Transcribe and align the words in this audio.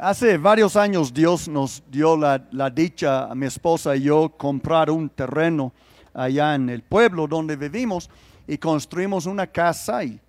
Hace 0.00 0.38
varios 0.38 0.76
años 0.76 1.12
Dios 1.12 1.48
nos 1.48 1.82
dio 1.90 2.16
la, 2.16 2.46
la 2.52 2.70
dicha 2.70 3.24
a 3.24 3.34
mi 3.34 3.46
esposa 3.46 3.96
y 3.96 4.02
yo 4.02 4.28
comprar 4.28 4.90
un 4.92 5.08
terreno 5.08 5.72
allá 6.14 6.54
en 6.54 6.68
el 6.68 6.82
pueblo 6.82 7.26
donde 7.26 7.56
vivimos 7.56 8.08
y 8.46 8.58
construimos 8.58 9.26
una 9.26 9.48
casa 9.48 10.04
y 10.04 10.20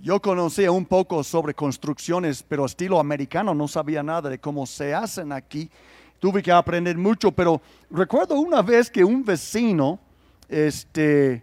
yo 0.00 0.22
conocía 0.22 0.70
un 0.70 0.86
poco 0.86 1.22
sobre 1.22 1.52
construcciones, 1.52 2.42
pero 2.42 2.64
estilo 2.64 2.98
americano, 2.98 3.52
no 3.52 3.68
sabía 3.68 4.02
nada 4.02 4.30
de 4.30 4.38
cómo 4.38 4.64
se 4.64 4.94
hacen 4.94 5.32
aquí. 5.32 5.68
Tuve 6.18 6.42
que 6.42 6.50
aprender 6.50 6.96
mucho, 6.96 7.30
pero 7.30 7.60
recuerdo 7.90 8.36
una 8.40 8.62
vez 8.62 8.90
que 8.90 9.04
un 9.04 9.22
vecino, 9.22 9.98
este, 10.48 11.42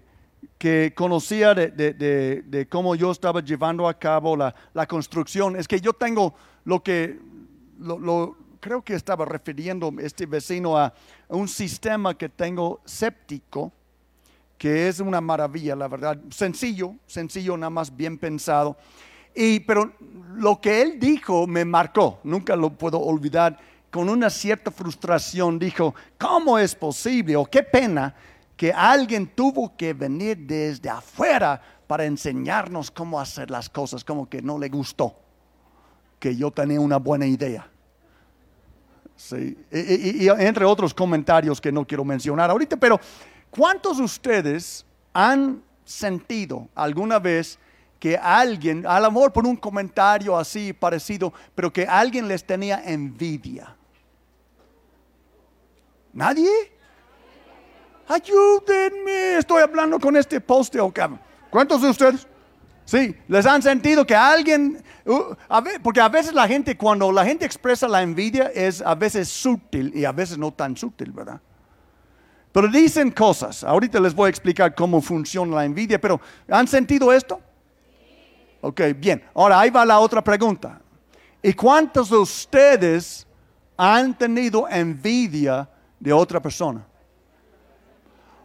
que 0.57 0.93
conocía 0.95 1.53
de, 1.53 1.67
de- 1.67 2.41
de- 2.43 2.67
cómo 2.67 2.95
yo 2.95 3.11
estaba 3.11 3.41
llevando 3.41 3.87
a 3.87 3.93
cabo 3.93 4.35
la, 4.35 4.55
la 4.73 4.87
construcción, 4.87 5.55
es 5.57 5.67
que 5.67 5.79
yo 5.79 5.93
tengo 5.93 6.33
lo 6.63 6.81
que, 6.81 7.19
lo, 7.79 8.35
creo 8.59 8.81
que 8.83 8.95
estaba 8.95 9.25
refiriendo 9.25 9.93
este 9.99 10.25
vecino 10.25 10.77
a, 10.77 10.85
a 10.85 11.35
un 11.35 11.47
sistema 11.47 12.17
que 12.17 12.29
tengo 12.29 12.81
séptico, 12.85 13.71
que 14.57 14.87
es 14.87 14.99
una 14.99 15.21
maravilla, 15.21 15.75
la 15.75 15.87
verdad. 15.87 16.19
Sencillo, 16.29 16.95
sencillo, 17.05 17.57
nada 17.57 17.69
más 17.69 17.95
bien 17.95 18.17
pensado. 18.17 18.77
Y, 19.35 19.59
pero 19.61 19.91
lo 20.35 20.61
que 20.61 20.81
él 20.81 20.99
dijo 20.99 21.45
me 21.45 21.65
marcó, 21.65 22.19
nunca 22.23 22.55
lo 22.55 22.69
puedo 22.69 22.99
olvidar. 22.99 23.59
Con 23.91 24.09
una 24.09 24.29
cierta 24.29 24.71
frustración 24.71 25.59
dijo, 25.59 25.93
¿cómo 26.17 26.57
es 26.57 26.75
posible 26.75 27.35
o 27.35 27.45
qué 27.45 27.63
pena 27.63 28.15
que 28.55 28.71
alguien 28.71 29.27
tuvo 29.27 29.75
que 29.75 29.93
venir 29.93 30.37
desde 30.37 30.89
afuera 30.89 31.61
para 31.87 32.05
enseñarnos 32.05 32.89
cómo 32.89 33.19
hacer 33.19 33.51
las 33.51 33.69
cosas, 33.69 34.03
como 34.03 34.29
que 34.29 34.41
no 34.41 34.57
le 34.57 34.69
gustó, 34.69 35.15
que 36.19 36.35
yo 36.35 36.51
tenía 36.51 36.79
una 36.79 36.97
buena 36.97 37.25
idea? 37.25 37.67
Sí, 39.15 39.57
y, 39.71 40.27
entre 40.27 40.65
otros 40.65 40.93
comentarios 40.93 41.61
que 41.61 41.71
no 41.71 41.85
quiero 41.85 42.03
mencionar 42.03 42.49
ahorita, 42.49 42.75
pero 42.75 42.99
¿cuántos 43.49 43.97
de 43.97 44.03
ustedes 44.03 44.85
han 45.13 45.63
sentido 45.85 46.67
alguna 46.75 47.17
vez 47.19 47.57
que 47.99 48.17
alguien, 48.17 48.85
a 48.85 48.99
lo 48.99 49.09
mejor 49.11 49.31
por 49.31 49.47
un 49.47 49.55
comentario 49.55 50.37
así 50.37 50.73
parecido, 50.73 51.33
pero 51.55 51.71
que 51.71 51.85
alguien 51.85 52.27
les 52.27 52.45
tenía 52.45 52.83
envidia? 52.83 53.75
¿Nadie? 56.11 56.49
Ayúdenme, 58.07 59.37
estoy 59.37 59.63
hablando 59.63 59.99
con 59.99 60.15
este 60.15 60.39
poste. 60.39 60.79
o 60.79 60.93
qué. 60.93 61.07
¿Cuántos 61.49 61.81
de 61.81 61.89
ustedes? 61.89 62.27
Sí, 62.85 63.15
les 63.27 63.45
han 63.47 63.63
sentido 63.63 64.05
que 64.05 64.15
alguien, 64.15 64.83
a 65.49 65.63
porque 65.81 65.99
a 65.99 66.07
veces 66.07 66.33
la 66.33 66.47
gente, 66.47 66.77
cuando 66.77 67.11
la 67.11 67.25
gente 67.25 67.43
expresa 67.43 67.87
la 67.87 68.03
envidia, 68.03 68.51
es 68.53 68.79
a 68.81 68.93
veces 68.93 69.27
sutil 69.27 69.91
y 69.95 70.05
a 70.05 70.11
veces 70.11 70.37
no 70.37 70.51
tan 70.51 70.77
sutil, 70.77 71.11
¿verdad? 71.11 71.41
Pero 72.51 72.67
dicen 72.67 73.09
cosas. 73.09 73.63
Ahorita 73.63 73.99
les 73.99 74.13
voy 74.13 74.27
a 74.27 74.29
explicar 74.29 74.73
cómo 74.75 75.01
funciona 75.01 75.55
la 75.55 75.65
envidia, 75.65 75.99
pero 75.99 76.21
¿han 76.47 76.67
sentido 76.67 77.11
esto? 77.11 77.41
Ok, 78.61 78.81
bien. 78.97 79.23
Ahora 79.33 79.59
ahí 79.59 79.71
va 79.71 79.83
la 79.83 79.99
otra 79.99 80.23
pregunta. 80.23 80.79
¿Y 81.41 81.53
cuántos 81.53 82.09
de 82.11 82.17
ustedes 82.17 83.27
han 83.75 84.17
tenido 84.17 84.67
envidia 84.69 85.67
de 85.99 86.13
otra 86.13 86.39
persona? 86.39 86.85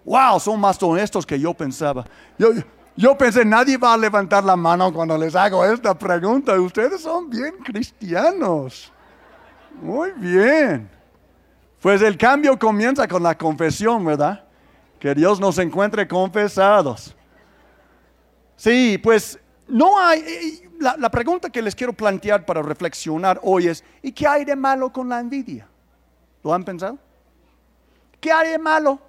Wow, 0.04 0.40
son 0.40 0.58
más 0.58 0.82
honestos 0.82 1.26
que 1.26 1.38
yo 1.38 1.52
pensaba. 1.54 2.04
Yo 2.38 2.52
pensé, 3.16 3.44
nadie 3.44 3.76
va 3.76 3.94
a 3.94 3.96
levantar 3.96 4.44
la 4.44 4.56
mano 4.56 4.92
cuando 4.92 5.16
les 5.16 5.34
hago 5.34 5.64
esta 5.64 5.96
pregunta. 5.96 6.60
Ustedes 6.60 7.00
son 7.00 7.30
bien 7.30 7.56
cristianos. 7.64 8.92
Muy 9.80 10.10
bien. 10.12 10.90
Pues 11.80 12.02
el 12.02 12.18
cambio 12.18 12.58
comienza 12.58 13.08
con 13.08 13.22
la 13.22 13.36
confesión, 13.36 14.04
¿verdad? 14.04 14.44
Que 14.98 15.14
Dios 15.14 15.40
nos 15.40 15.58
encuentre 15.58 16.06
confesados. 16.06 17.16
Sí, 18.56 18.98
pues 18.98 19.38
no 19.66 19.98
hay... 19.98 20.66
La, 20.78 20.96
la 20.96 21.10
pregunta 21.10 21.50
que 21.50 21.60
les 21.60 21.74
quiero 21.74 21.92
plantear 21.92 22.44
para 22.44 22.62
reflexionar 22.62 23.38
hoy 23.42 23.68
es, 23.68 23.84
¿y 24.02 24.12
qué 24.12 24.26
hay 24.26 24.44
de 24.44 24.56
malo 24.56 24.90
con 24.90 25.08
la 25.08 25.20
envidia? 25.20 25.68
¿Lo 26.42 26.54
han 26.54 26.64
pensado? 26.64 26.98
¿Qué 28.18 28.32
hay 28.32 28.50
de 28.50 28.58
malo? 28.58 29.00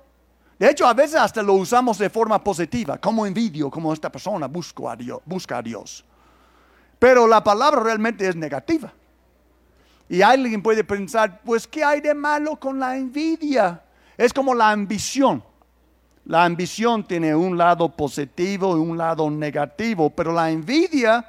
De 0.62 0.70
hecho, 0.70 0.86
a 0.86 0.94
veces 0.94 1.16
hasta 1.16 1.42
lo 1.42 1.54
usamos 1.54 1.98
de 1.98 2.08
forma 2.08 2.44
positiva, 2.44 3.00
como 3.00 3.26
envidio, 3.26 3.72
como 3.72 3.92
esta 3.92 4.12
persona 4.12 4.46
a 4.46 4.96
Dios, 4.96 5.20
busca 5.26 5.58
a 5.58 5.62
Dios. 5.64 6.06
Pero 7.00 7.26
la 7.26 7.44
palabra 7.44 7.82
realmente 7.82 8.28
es 8.28 8.36
negativa. 8.36 8.94
Y 10.08 10.22
alguien 10.22 10.62
puede 10.62 10.84
pensar, 10.84 11.42
pues, 11.44 11.66
¿qué 11.66 11.84
hay 11.84 12.00
de 12.00 12.14
malo 12.14 12.58
con 12.58 12.80
la 12.80 12.96
envidia? 12.96 13.82
Es 14.16 14.32
como 14.32 14.54
la 14.54 14.70
ambición. 14.70 15.44
La 16.26 16.46
ambición 16.46 17.08
tiene 17.08 17.34
un 17.34 17.58
lado 17.58 17.90
positivo 17.90 18.78
y 18.78 18.80
un 18.80 18.96
lado 19.00 19.32
negativo, 19.32 20.12
pero 20.12 20.32
la 20.32 20.52
envidia 20.52 21.28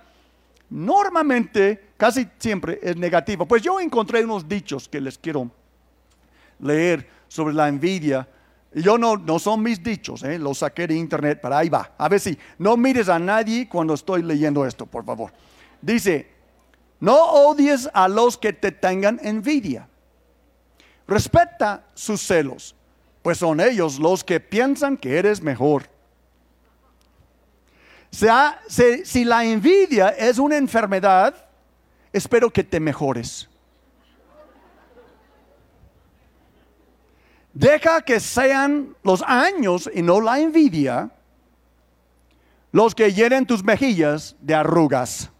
normalmente, 0.69 1.92
casi 1.97 2.28
siempre 2.38 2.81
es 2.82 2.98
negativa. 2.98 3.47
Pues 3.47 3.62
yo 3.62 3.81
encontré 3.81 4.22
unos 4.26 4.47
dichos 4.47 4.91
que 4.91 5.00
les 5.00 5.16
quiero 5.16 5.50
leer 6.59 7.09
sobre 7.28 7.54
la 7.54 7.66
envidia. 7.66 8.28
Yo 8.75 8.97
no, 8.97 9.16
no 9.16 9.38
son 9.38 9.62
mis 9.62 9.83
dichos, 9.83 10.22
¿eh? 10.22 10.38
los 10.38 10.59
saqué 10.59 10.87
de 10.87 10.94
internet, 10.94 11.38
pero 11.43 11.56
ahí 11.56 11.69
va. 11.69 11.93
A 11.99 12.09
ver 12.09 12.21
si 12.21 12.38
no 12.59 12.77
mires 12.77 13.09
a 13.09 13.19
nadie 13.19 13.69
cuando 13.69 13.93
estoy 13.94 14.22
leyendo 14.22 14.65
esto, 14.65 14.87
por 14.87 15.05
favor. 15.05 15.31
Dice, 15.83 16.31
no 17.00 17.16
odies 17.22 17.91
a 17.93 18.09
los 18.09 18.38
que 18.38 18.53
te 18.53 18.72
tengan 18.72 19.21
envidia. 19.22 19.88
Respeta 21.06 21.84
sus 21.94 22.22
celos, 22.22 22.75
pues 23.22 23.38
son 23.38 23.60
ellos 23.60 23.99
los 23.99 24.25
que 24.25 24.41
piensan 24.41 24.97
que 24.97 25.19
eres 25.19 25.43
mejor. 25.43 25.91
Sea- 28.10 28.60
si 28.69 29.25
la 29.25 29.44
envidia 29.44 30.09
es 30.10 30.39
una 30.39 30.56
enfermedad, 30.56 31.34
espero 32.12 32.50
que 32.50 32.62
te 32.65 32.78
mejores. 32.81 33.49
Deja 37.55 38.01
que 38.01 38.19
sean 38.19 38.97
los 39.03 39.23
años 39.23 39.91
y 39.93 40.03
no 40.03 40.21
la 40.21 40.41
envidia 40.41 41.11
los 42.73 42.95
que 42.95 43.13
llenen 43.13 43.47
tus 43.47 43.63
mejillas 43.63 44.35
de 44.41 44.55
arrugas. 44.55 45.31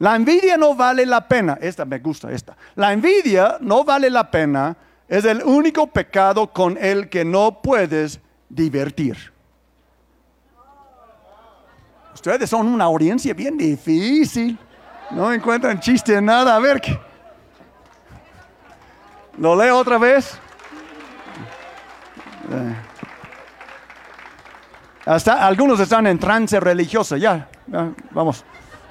La 0.00 0.16
envidia 0.16 0.56
no 0.56 0.74
vale 0.74 1.06
la 1.06 1.26
pena. 1.26 1.58
Esta 1.60 1.84
me 1.84 1.98
gusta, 1.98 2.30
esta. 2.30 2.56
La 2.74 2.92
envidia 2.92 3.58
no 3.60 3.84
vale 3.84 4.10
la 4.10 4.30
pena. 4.30 4.76
Es 5.08 5.24
el 5.24 5.42
único 5.42 5.86
pecado 5.86 6.52
con 6.52 6.76
el 6.76 7.08
que 7.08 7.24
no 7.24 7.62
puedes 7.62 8.20
divertir. 8.48 9.32
Ustedes 12.14 12.50
son 12.50 12.66
una 12.66 12.84
audiencia 12.84 13.32
bien 13.32 13.56
difícil. 13.56 14.58
No 15.12 15.32
encuentran 15.32 15.80
chiste 15.80 16.14
en 16.14 16.26
nada. 16.26 16.56
A 16.56 16.58
ver. 16.58 16.82
¿Lo 19.36 19.56
leo 19.56 19.78
otra 19.78 19.98
vez? 19.98 20.38
Eh. 22.50 22.76
Hasta 25.06 25.46
algunos 25.46 25.80
están 25.80 26.06
en 26.06 26.18
trance 26.18 26.58
religioso. 26.60 27.16
Ya, 27.16 27.48
vamos. 28.10 28.44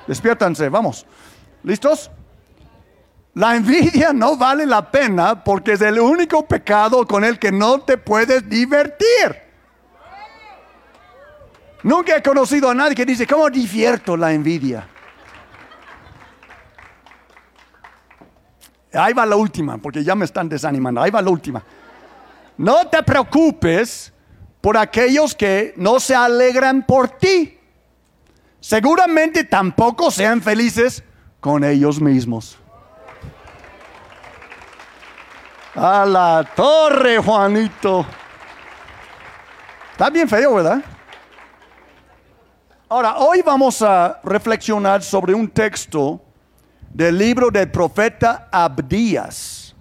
Despiértanse, 0.08 0.70
vamos. 0.70 1.06
¿Listos? 1.64 2.10
La 3.36 3.56
envidia 3.56 4.14
no 4.14 4.36
vale 4.36 4.66
la 4.66 4.90
pena 4.90 5.44
porque 5.44 5.74
es 5.74 5.82
el 5.82 6.00
único 6.00 6.48
pecado 6.48 7.06
con 7.06 7.24
el 7.24 7.38
que 7.38 7.52
no 7.52 7.82
te 7.82 7.98
puedes 7.98 8.50
divertir. 8.50 9.48
Nunca 11.84 12.16
he 12.18 12.24
conocido 12.24 12.72
a 12.72 12.74
nadie 12.74 12.96
que 12.96 13.06
dice, 13.06 13.28
¿cómo 13.28 13.48
divierto 13.50 14.18
la 14.18 14.34
envidia? 14.34 14.88
Ahí 18.94 19.14
va 19.14 19.26
la 19.26 19.36
última, 19.36 19.78
porque 19.78 20.04
ya 20.04 20.16
me 20.16 20.26
están 20.26 20.50
desanimando. 20.50 21.00
Ahí 21.02 21.12
va 21.12 21.22
la 21.22 21.30
última. 21.30 21.62
No 22.58 22.88
te 22.88 23.04
preocupes 23.04 24.12
por 24.62 24.78
aquellos 24.78 25.36
que 25.36 25.74
no 25.78 26.00
se 26.00 26.16
alegran 26.16 26.84
por 26.86 27.10
ti. 27.10 27.60
Seguramente 28.60 29.44
tampoco 29.44 30.10
sean 30.10 30.42
felices 30.42 31.04
con 31.40 31.64
ellos 31.64 32.02
mismos. 32.02 32.58
A 35.76 36.06
la 36.06 36.50
torre, 36.56 37.20
Juanito. 37.20 38.06
Está 39.92 40.10
bien 40.10 40.28
feo, 40.28 40.56
¿verdad? 40.56 40.84
Ahora, 42.90 43.18
hoy 43.18 43.44
vamos 43.44 43.82
a 43.82 44.20
reflexionar 44.24 45.04
sobre 45.04 45.34
un 45.34 45.48
texto 45.48 46.22
del 46.90 47.18
libro 47.18 47.52
del 47.52 47.70
profeta 47.70 48.48
Abdías, 48.52 49.76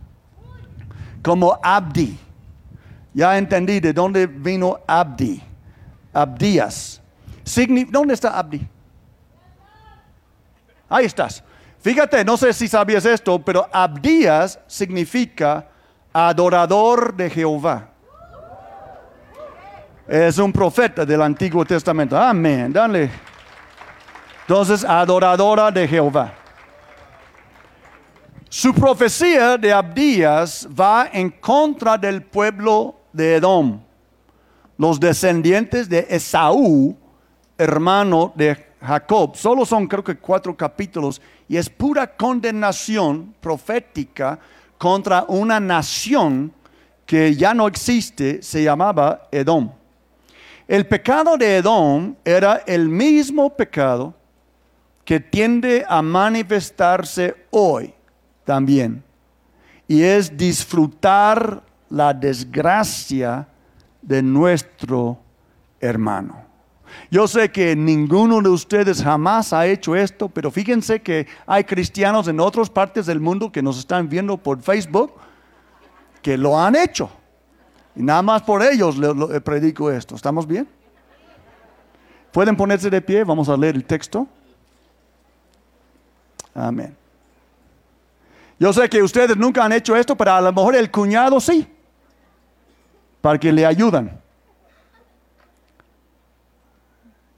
como 1.22 1.58
Abdi. 1.62 2.25
Ya 3.16 3.38
entendí 3.38 3.80
de 3.80 3.94
dónde 3.94 4.26
vino 4.26 4.78
Abdi. 4.86 5.42
Abdías. 6.12 7.00
¿Dónde 7.88 8.12
está 8.12 8.38
Abdi? 8.38 8.68
Ahí 10.86 11.06
estás. 11.06 11.42
Fíjate, 11.80 12.22
no 12.26 12.36
sé 12.36 12.52
si 12.52 12.68
sabías 12.68 13.06
esto, 13.06 13.38
pero 13.38 13.66
Abdías 13.72 14.60
significa 14.66 15.66
adorador 16.12 17.14
de 17.14 17.30
Jehová. 17.30 17.88
Es 20.06 20.36
un 20.36 20.52
profeta 20.52 21.06
del 21.06 21.22
Antiguo 21.22 21.64
Testamento. 21.64 22.18
Amén, 22.18 22.70
dale. 22.70 23.10
Entonces, 24.42 24.84
adoradora 24.84 25.70
de 25.70 25.88
Jehová. 25.88 26.34
Su 28.50 28.74
profecía 28.74 29.56
de 29.56 29.72
Abdías 29.72 30.68
va 30.68 31.08
en 31.10 31.30
contra 31.30 31.96
del 31.96 32.22
pueblo 32.22 33.05
de 33.16 33.36
Edom, 33.36 33.80
los 34.78 35.00
descendientes 35.00 35.88
de 35.88 36.06
Esaú, 36.10 36.96
hermano 37.56 38.32
de 38.36 38.66
Jacob. 38.80 39.34
Solo 39.36 39.64
son 39.64 39.86
creo 39.86 40.04
que 40.04 40.16
cuatro 40.16 40.56
capítulos 40.56 41.20
y 41.48 41.56
es 41.56 41.68
pura 41.68 42.16
condenación 42.16 43.34
profética 43.40 44.38
contra 44.78 45.24
una 45.28 45.58
nación 45.58 46.52
que 47.06 47.34
ya 47.34 47.54
no 47.54 47.66
existe, 47.66 48.42
se 48.42 48.62
llamaba 48.62 49.28
Edom. 49.30 49.70
El 50.68 50.86
pecado 50.86 51.36
de 51.36 51.58
Edom 51.58 52.16
era 52.24 52.62
el 52.66 52.88
mismo 52.88 53.50
pecado 53.56 54.14
que 55.04 55.20
tiende 55.20 55.84
a 55.88 56.02
manifestarse 56.02 57.46
hoy 57.50 57.94
también. 58.44 59.04
Y 59.86 60.02
es 60.02 60.36
disfrutar 60.36 61.62
la 61.90 62.12
desgracia 62.14 63.46
de 64.02 64.22
nuestro 64.22 65.18
hermano. 65.80 66.46
Yo 67.10 67.26
sé 67.28 67.50
que 67.50 67.74
ninguno 67.76 68.40
de 68.40 68.48
ustedes 68.48 69.02
jamás 69.02 69.52
ha 69.52 69.66
hecho 69.66 69.94
esto, 69.94 70.28
pero 70.28 70.50
fíjense 70.50 71.00
que 71.00 71.26
hay 71.46 71.64
cristianos 71.64 72.28
en 72.28 72.40
otras 72.40 72.70
partes 72.70 73.06
del 73.06 73.20
mundo 73.20 73.50
que 73.50 73.62
nos 73.62 73.78
están 73.78 74.08
viendo 74.08 74.36
por 74.36 74.60
Facebook 74.62 75.12
que 76.22 76.36
lo 76.36 76.58
han 76.58 76.74
hecho. 76.74 77.10
Y 77.94 78.02
nada 78.02 78.22
más 78.22 78.42
por 78.42 78.62
ellos 78.62 78.96
le, 78.98 79.40
predico 79.40 79.90
esto. 79.90 80.14
¿Estamos 80.14 80.46
bien? 80.46 80.68
¿Pueden 82.32 82.56
ponerse 82.56 82.90
de 82.90 83.00
pie? 83.00 83.24
Vamos 83.24 83.48
a 83.48 83.56
leer 83.56 83.76
el 83.76 83.84
texto. 83.84 84.26
Amén. 86.54 86.96
Yo 88.58 88.72
sé 88.72 88.88
que 88.88 89.02
ustedes 89.02 89.36
nunca 89.36 89.64
han 89.64 89.72
hecho 89.72 89.94
esto, 89.96 90.16
pero 90.16 90.32
a 90.32 90.40
lo 90.40 90.52
mejor 90.52 90.74
el 90.76 90.90
cuñado 90.90 91.40
sí, 91.40 91.66
para 93.26 93.40
que 93.40 93.52
le 93.52 93.66
ayudan. 93.66 94.20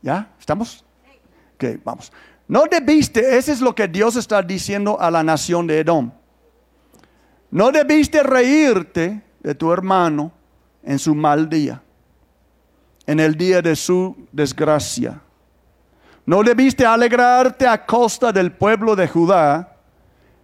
¿Ya? 0.03 0.29
¿Estamos? 0.39 0.85
Ok, 1.55 1.65
vamos. 1.83 2.13
No 2.47 2.65
debiste, 2.71 3.39
ese 3.39 3.53
es 3.53 3.63
lo 3.63 3.75
que 3.75 3.89
Dios 3.89 4.15
está 4.17 4.43
diciendo 4.43 5.01
a 5.01 5.11
la 5.11 5.23
nación 5.23 5.67
de 5.67 5.81
Edom. 5.81 6.11
No 7.51 7.73
debiste 7.73 8.23
reírte 8.23 9.23
de 9.41 9.55
tu 9.55 9.73
hermano 9.73 10.31
en 10.83 10.99
su 10.99 11.15
mal 11.15 11.49
día, 11.49 11.81
en 13.07 13.19
el 13.19 13.35
día 13.35 13.63
de 13.63 13.75
su 13.75 14.15
desgracia. 14.31 15.19
No 16.27 16.43
debiste 16.43 16.85
alegrarte 16.85 17.67
a 17.67 17.87
costa 17.87 18.31
del 18.31 18.53
pueblo 18.53 18.95
de 18.95 19.09
Judá 19.09 19.75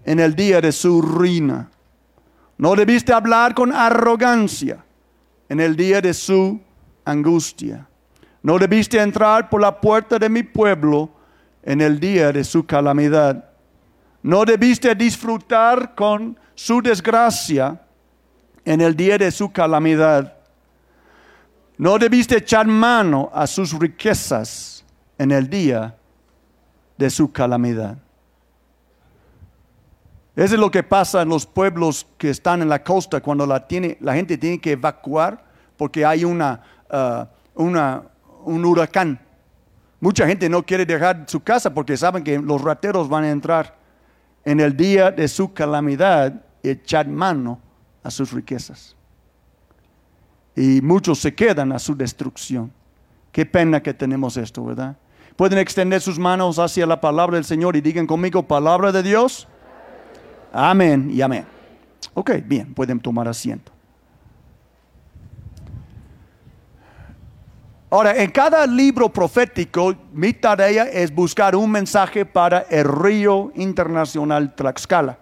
en 0.07 0.21
el 0.21 0.35
día 0.35 0.63
de 0.63 0.73
su 0.73 1.03
ruina. 1.03 1.71
No 2.57 2.75
debiste 2.75 3.13
hablar 3.13 3.55
con 3.55 3.75
arrogancia 3.75 4.83
en 5.49 5.61
el 5.61 5.77
día 5.77 6.01
de 6.01 6.15
su 6.15 6.61
angustia. 7.05 7.87
No 8.43 8.59
debiste 8.59 9.01
entrar 9.01 9.49
por 9.49 9.61
la 9.61 9.81
puerta 9.81 10.19
de 10.19 10.29
mi 10.29 10.43
pueblo 10.43 11.11
en 11.63 11.81
el 11.81 11.99
día 11.99 12.33
de 12.33 12.45
su 12.45 12.65
calamidad. 12.67 13.51
No 14.23 14.45
debiste 14.45 14.95
disfrutar 14.95 15.95
con 15.95 16.39
su 16.55 16.81
desgracia 16.81 17.81
en 18.65 18.81
el 18.81 18.95
día 18.95 19.19
de 19.19 19.31
su 19.31 19.53
calamidad. 19.53 20.35
No 21.77 21.99
debiste 21.99 22.37
echar 22.37 22.67
mano 22.67 23.31
a 23.35 23.47
sus 23.47 23.79
riquezas 23.79 24.85
en 25.19 25.33
el 25.33 25.49
día 25.49 25.97
de 26.97 27.11
su 27.11 27.33
calamidad. 27.33 27.99
Eso 30.37 30.55
es 30.55 30.61
lo 30.61 30.71
que 30.71 30.83
pasa 30.83 31.23
en 31.23 31.29
los 31.29 31.47
pueblos 31.47 32.07
que 32.19 32.31
están 32.31 32.61
en 32.61 32.69
la 32.69 32.83
costa 32.83 33.21
cuando 33.21 33.47
la, 33.47 33.67
tiene, 33.69 33.97
la 34.01 34.15
gente 34.15 34.37
tiene 34.37 34.61
que 34.61 34.73
evacuar 34.73 35.45
porque 35.77 36.05
hay 36.05 36.25
uh, 36.25 36.31
una, 36.31 38.03
un 38.45 38.65
huracán. 38.65 39.21
Mucha 40.01 40.27
gente 40.27 40.49
no 40.49 40.65
quiere 40.65 40.85
dejar 40.85 41.25
su 41.29 41.41
casa 41.41 41.73
porque 41.73 41.97
saben 41.97 42.25
que 42.25 42.39
los 42.39 42.61
rateros 42.63 43.09
van 43.09 43.25
a 43.25 43.31
entrar 43.31 43.77
en 44.45 44.61
el 44.61 44.77
día 44.77 45.11
de 45.11 45.29
su 45.29 45.53
calamidad 45.55 46.43
echar 46.63 47.07
mano 47.09 47.61
a 48.03 48.11
sus 48.11 48.33
riquezas. 48.33 48.97
Y 50.57 50.81
muchos 50.83 51.21
se 51.21 51.35
quedan 51.35 51.73
a 51.73 51.79
su 51.79 51.97
destrucción. 51.97 52.73
Qué 53.33 53.47
pena 53.47 53.83
que 53.83 53.95
tenemos 53.95 54.37
esto, 54.37 54.65
¿verdad? 54.65 54.97
Pueden 55.37 55.59
extender 55.59 56.01
sus 56.01 56.19
manos 56.19 56.59
hacia 56.59 56.87
la 56.87 57.01
palabra 57.01 57.37
del 57.37 57.45
Señor 57.45 57.75
y 57.75 57.81
digan 57.81 58.07
conmigo, 58.07 58.43
palabra 58.45 58.93
de 58.93 59.03
Dios. 59.03 59.49
Amén 60.57 61.11
y 61.11 61.21
amén. 61.21 61.45
Ok, 62.15 62.31
bien, 62.45 62.73
pueden 62.73 63.01
tomar 63.01 63.27
asiento. 63.27 63.73
Ahora, 67.91 68.17
en 68.23 68.31
cada 68.31 68.65
libro 68.65 69.09
profético, 69.09 69.97
mi 70.13 70.33
tarea 70.33 70.85
es 70.85 71.13
buscar 71.13 71.57
un 71.57 71.71
mensaje 71.73 72.25
para 72.25 72.61
el 72.71 72.85
río 72.85 73.51
internacional 73.57 74.55
Tlaxcala. 74.55 75.19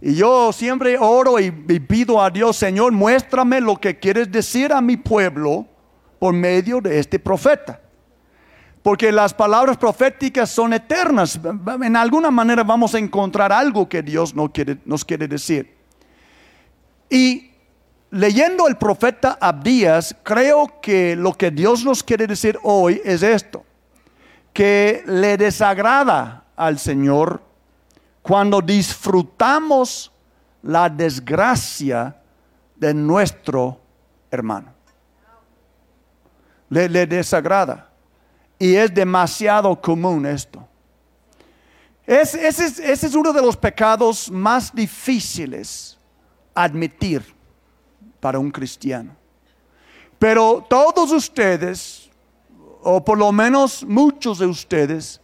Y 0.00 0.16
yo 0.16 0.52
siempre 0.52 0.96
oro 0.98 1.38
y, 1.38 1.50
pido 1.50 2.20
a 2.20 2.30
Dios, 2.30 2.56
Señor, 2.56 2.90
muéstrame 2.90 3.60
lo 3.60 3.76
que 3.76 3.96
quieres 3.96 4.30
decir 4.30 4.72
a 4.72 4.80
mi 4.80 4.96
pueblo 4.96 5.66
por 6.18 6.34
medio 6.34 6.80
de 6.80 6.98
este 6.98 7.20
profeta 7.20 7.80
porque 8.88 9.12
las 9.12 9.34
palabras 9.34 9.76
proféticas 9.76 10.48
son 10.48 10.72
eternas. 10.72 11.38
En 11.82 11.94
alguna 11.94 12.30
manera 12.30 12.64
vamos 12.64 12.94
a 12.94 12.98
encontrar 12.98 13.52
algo 13.52 13.86
que 13.86 14.02
Dios 14.02 14.34
nos 14.34 14.50
quiere, 14.50 14.78
nos 14.86 15.04
quiere 15.04 15.28
decir. 15.28 15.76
Y 17.10 17.50
leyendo 18.10 18.66
el 18.66 18.78
profeta 18.78 19.36
Abdías, 19.38 20.16
creo 20.22 20.80
que 20.80 21.14
lo 21.16 21.34
que 21.34 21.50
Dios 21.50 21.84
nos 21.84 22.02
quiere 22.02 22.26
decir 22.26 22.58
hoy 22.62 23.02
es 23.04 23.22
esto, 23.22 23.62
que 24.54 25.04
le 25.04 25.36
desagrada 25.36 26.44
al 26.56 26.78
Señor 26.78 27.42
cuando 28.22 28.62
disfrutamos 28.62 30.10
la 30.62 30.88
desgracia 30.88 32.16
de 32.74 32.94
nuestro 32.94 33.82
hermano. 34.30 34.72
Le, 36.70 36.88
le 36.88 37.06
desagrada. 37.06 37.87
Y 38.58 38.74
es 38.74 38.92
demasiado 38.92 39.80
común 39.80 40.26
esto. 40.26 40.66
ese, 42.06 42.48
es, 42.48 43.14
uno 43.14 43.32
de 43.32 43.42
los 43.42 43.56
pecados 43.56 44.30
más 44.30 44.74
difíciles 44.74 45.96
admitir 46.54 47.22
para 48.18 48.38
un 48.38 48.50
cristiano. 48.50 49.14
Pero 50.18 50.66
todos 50.68 51.12
ustedes, 51.12 52.10
o 52.82 53.04
por 53.04 53.16
lo 53.16 53.30
menos 53.30 53.84
muchos 53.84 54.40
de 54.40 54.46
ustedes, 54.46 55.20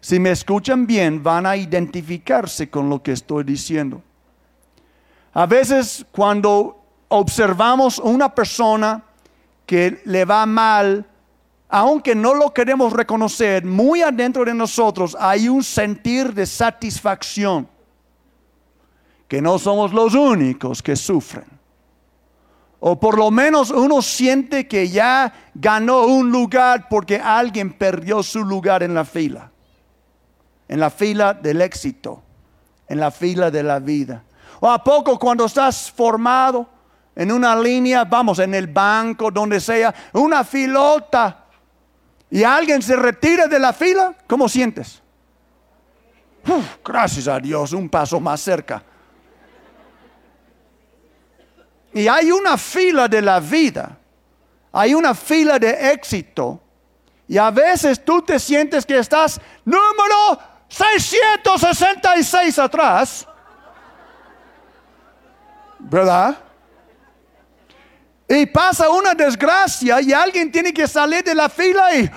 si 0.00 0.18
me 0.18 0.32
escuchan 0.32 0.84
bien, 0.84 1.22
van 1.22 1.46
a 1.46 1.56
identificarse 1.56 2.68
con 2.68 2.90
lo 2.90 3.00
que 3.00 3.12
estoy 3.12 3.44
diciendo. 3.44 4.02
A 5.32 5.46
veces 5.46 6.04
cuando 6.10 6.82
observamos 7.08 7.98
una 8.00 8.34
persona 8.34 9.04
que 9.64 10.02
le 10.04 10.24
va 10.24 10.44
mal 10.44 11.06
aunque 11.74 12.14
no 12.14 12.34
lo 12.34 12.52
queremos 12.52 12.92
reconocer, 12.92 13.64
muy 13.64 14.02
adentro 14.02 14.44
de 14.44 14.52
nosotros 14.52 15.16
hay 15.18 15.48
un 15.48 15.64
sentir 15.64 16.34
de 16.34 16.44
satisfacción, 16.44 17.66
que 19.26 19.40
no 19.40 19.58
somos 19.58 19.94
los 19.94 20.14
únicos 20.14 20.82
que 20.82 20.94
sufren. 20.94 21.46
O 22.78 23.00
por 23.00 23.16
lo 23.16 23.30
menos 23.30 23.70
uno 23.70 24.02
siente 24.02 24.68
que 24.68 24.90
ya 24.90 25.32
ganó 25.54 26.02
un 26.04 26.30
lugar 26.30 26.88
porque 26.90 27.16
alguien 27.18 27.72
perdió 27.72 28.22
su 28.22 28.44
lugar 28.44 28.82
en 28.82 28.92
la 28.92 29.06
fila, 29.06 29.50
en 30.68 30.78
la 30.78 30.90
fila 30.90 31.32
del 31.32 31.62
éxito, 31.62 32.22
en 32.86 33.00
la 33.00 33.10
fila 33.10 33.50
de 33.50 33.62
la 33.62 33.78
vida. 33.78 34.22
O 34.60 34.68
a 34.68 34.84
poco 34.84 35.18
cuando 35.18 35.46
estás 35.46 35.90
formado 35.90 36.68
en 37.16 37.32
una 37.32 37.56
línea, 37.56 38.04
vamos, 38.04 38.40
en 38.40 38.52
el 38.52 38.66
banco, 38.66 39.30
donde 39.30 39.58
sea, 39.58 39.94
una 40.12 40.44
filota 40.44 41.41
y 42.32 42.44
alguien 42.44 42.80
se 42.80 42.96
retira 42.96 43.46
de 43.46 43.58
la 43.58 43.74
fila, 43.74 44.14
¿cómo 44.26 44.48
sientes? 44.48 45.02
gracias 46.82 47.28
a 47.28 47.38
Dios, 47.38 47.74
un 47.74 47.90
paso 47.90 48.18
más 48.18 48.40
cerca. 48.40 48.82
Y 51.92 52.08
hay 52.08 52.32
una 52.32 52.56
fila 52.56 53.06
de 53.06 53.20
la 53.20 53.38
vida, 53.38 53.98
hay 54.72 54.94
una 54.94 55.14
fila 55.14 55.58
de 55.58 55.92
éxito. 55.92 56.58
Y 57.28 57.36
a 57.36 57.50
veces 57.50 58.02
tú 58.02 58.22
te 58.22 58.38
sientes 58.38 58.86
que 58.86 58.96
estás 58.96 59.38
número 59.66 60.38
666 60.68 62.58
atrás. 62.58 63.28
¿Verdad? 65.78 66.38
Y 68.34 68.46
pasa 68.46 68.88
una 68.88 69.12
desgracia 69.12 70.00
y 70.00 70.10
alguien 70.10 70.50
tiene 70.50 70.72
que 70.72 70.88
salir 70.88 71.22
de 71.22 71.34
la 71.34 71.50
fila 71.50 71.94
y... 71.94 72.10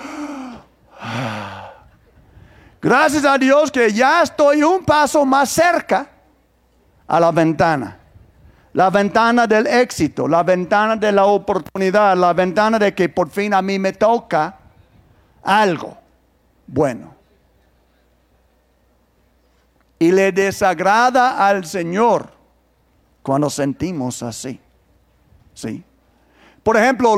Gracias 2.80 3.22
a 3.26 3.36
Dios 3.36 3.70
que 3.70 3.92
ya 3.92 4.22
estoy 4.22 4.62
un 4.62 4.82
paso 4.82 5.26
más 5.26 5.50
cerca 5.50 6.08
a 7.06 7.20
la 7.20 7.30
ventana. 7.32 7.98
La 8.72 8.88
ventana 8.88 9.46
del 9.46 9.66
éxito, 9.66 10.26
la 10.26 10.42
ventana 10.42 10.96
de 10.96 11.12
la 11.12 11.26
oportunidad, 11.26 12.16
la 12.16 12.32
ventana 12.32 12.78
de 12.78 12.94
que 12.94 13.10
por 13.10 13.28
fin 13.28 13.52
a 13.52 13.60
mí 13.60 13.78
me 13.78 13.92
toca 13.92 14.56
algo 15.42 15.98
bueno. 16.66 17.14
Y 19.98 20.12
le 20.12 20.32
desagrada 20.32 21.46
al 21.46 21.66
Señor 21.66 22.30
cuando 23.22 23.50
sentimos 23.50 24.22
así. 24.22 24.58
¿Sí? 25.52 25.84
Por 26.66 26.76
ejemplo, 26.76 27.14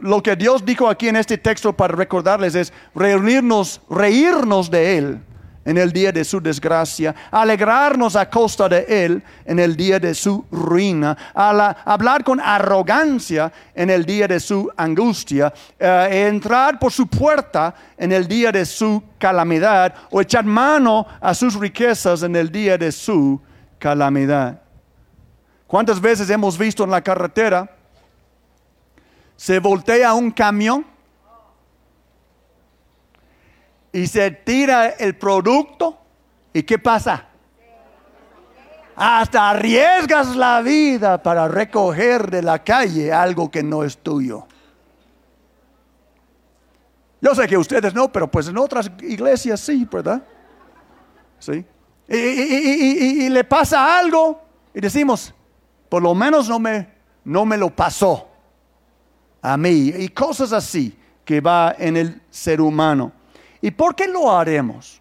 lo 0.00 0.22
que 0.24 0.34
Dios 0.34 0.64
dijo 0.64 0.88
aquí 0.88 1.06
en 1.06 1.14
este 1.14 1.38
texto 1.38 1.72
para 1.72 1.94
recordarles 1.94 2.56
es 2.56 2.72
reunirnos, 2.96 3.80
reírnos 3.88 4.68
de 4.68 4.98
Él 4.98 5.20
en 5.64 5.78
el 5.78 5.92
día 5.92 6.10
de 6.10 6.24
su 6.24 6.40
desgracia, 6.40 7.14
alegrarnos 7.30 8.16
a 8.16 8.28
costa 8.28 8.68
de 8.68 8.84
Él 8.88 9.22
en 9.44 9.60
el 9.60 9.76
día 9.76 10.00
de 10.00 10.12
su 10.16 10.44
ruina, 10.50 11.16
hablar 11.32 12.24
con 12.24 12.40
arrogancia 12.40 13.52
en 13.72 13.90
el 13.90 14.04
día 14.04 14.26
de 14.26 14.40
su 14.40 14.68
angustia, 14.76 15.54
eh, 15.78 16.26
entrar 16.28 16.76
por 16.80 16.90
su 16.90 17.06
puerta 17.06 17.72
en 17.96 18.10
el 18.10 18.26
día 18.26 18.50
de 18.50 18.66
su 18.66 19.00
calamidad 19.16 19.94
o 20.10 20.20
echar 20.20 20.44
mano 20.44 21.06
a 21.20 21.34
sus 21.34 21.54
riquezas 21.54 22.24
en 22.24 22.34
el 22.34 22.50
día 22.50 22.76
de 22.76 22.90
su 22.90 23.40
calamidad. 23.78 24.60
¿Cuántas 25.68 26.00
veces 26.00 26.28
hemos 26.30 26.58
visto 26.58 26.82
en 26.82 26.90
la 26.90 27.00
carretera? 27.00 27.77
Se 29.38 29.60
voltea 29.60 30.14
un 30.14 30.32
camión 30.32 30.84
y 33.92 34.04
se 34.08 34.32
tira 34.32 34.88
el 34.88 35.16
producto 35.16 35.96
y 36.52 36.64
¿qué 36.64 36.76
pasa? 36.76 37.28
Hasta 38.96 39.50
arriesgas 39.50 40.34
la 40.34 40.60
vida 40.60 41.22
para 41.22 41.46
recoger 41.46 42.28
de 42.28 42.42
la 42.42 42.64
calle 42.64 43.12
algo 43.12 43.48
que 43.48 43.62
no 43.62 43.84
es 43.84 43.98
tuyo. 43.98 44.44
Yo 47.20 47.32
sé 47.32 47.46
que 47.46 47.56
ustedes 47.56 47.94
no, 47.94 48.10
pero 48.10 48.28
pues 48.28 48.48
en 48.48 48.58
otras 48.58 48.90
iglesias 49.02 49.60
sí, 49.60 49.86
¿verdad? 49.88 50.20
Sí. 51.38 51.64
Y, 52.08 53.28
le 53.28 53.44
pasa 53.44 54.00
algo 54.00 54.42
y 54.74 54.80
decimos, 54.80 55.32
por 55.88 56.02
lo 56.02 56.12
menos 56.12 56.48
no 56.48 56.58
me, 56.58 56.90
no 57.22 57.46
me 57.46 57.56
lo 57.56 57.70
pasó 57.70 58.27
a 59.42 59.56
mí 59.56 59.92
y 59.96 60.08
cosas 60.08 60.52
así 60.52 60.96
que 61.24 61.40
va 61.40 61.74
en 61.78 61.96
el 61.96 62.22
ser 62.30 62.60
humano. 62.60 63.12
¿Y 63.60 63.70
por 63.70 63.94
qué 63.94 64.08
lo 64.08 64.30
haremos? 64.30 65.00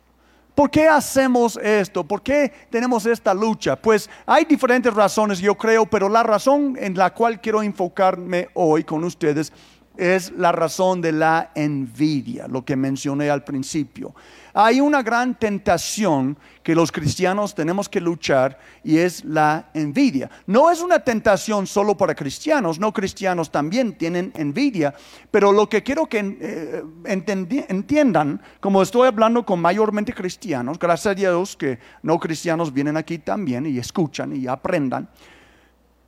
¿Por 0.57 0.71
qué 0.71 0.87
hacemos 0.87 1.55
esto? 1.57 2.03
¿Por 2.03 2.23
qué 2.23 2.51
tenemos 2.71 3.05
esta 3.05 3.31
lucha? 3.33 3.75
Pues 3.75 4.09
hay 4.25 4.43
diferentes 4.43 4.91
razones, 4.91 5.37
yo 5.37 5.55
creo, 5.55 5.85
pero 5.85 6.09
la 6.09 6.23
razón 6.23 6.75
en 6.79 6.97
la 6.97 7.13
cual 7.13 7.39
quiero 7.39 7.61
enfocarme 7.61 8.49
hoy 8.55 8.83
con 8.83 9.03
ustedes 9.03 9.53
es 9.97 10.31
la 10.31 10.51
razón 10.51 11.01
de 11.01 11.11
la 11.11 11.51
envidia, 11.55 12.47
lo 12.47 12.63
que 12.63 12.75
mencioné 12.75 13.29
al 13.29 13.43
principio. 13.43 14.13
Hay 14.53 14.79
una 14.79 15.03
gran 15.03 15.35
tentación 15.35 16.37
que 16.63 16.73
los 16.73 16.91
cristianos 16.91 17.53
tenemos 17.53 17.87
que 17.87 18.01
luchar 18.01 18.59
y 18.83 18.97
es 18.97 19.23
la 19.23 19.69
envidia. 19.73 20.29
No 20.47 20.71
es 20.71 20.81
una 20.81 20.99
tentación 20.99 21.67
solo 21.67 21.95
para 21.95 22.15
cristianos, 22.15 22.79
no 22.79 22.91
cristianos 22.91 23.51
también 23.51 23.97
tienen 23.97 24.31
envidia, 24.35 24.93
pero 25.29 25.51
lo 25.51 25.69
que 25.69 25.83
quiero 25.83 26.07
que 26.07 26.37
eh, 26.39 26.83
entiendan, 27.05 28.41
como 28.59 28.81
estoy 28.81 29.07
hablando 29.07 29.45
con 29.45 29.59
mayormente 29.59 30.13
cristianos, 30.13 30.79
gracias 30.79 31.11
a 31.11 31.15
Dios 31.15 31.55
que 31.55 31.79
no 32.01 32.19
cristianos 32.19 32.73
vienen 32.73 32.97
aquí 32.97 33.19
también 33.19 33.65
y 33.65 33.77
escuchan 33.77 34.35
y 34.35 34.47
aprendan, 34.47 35.07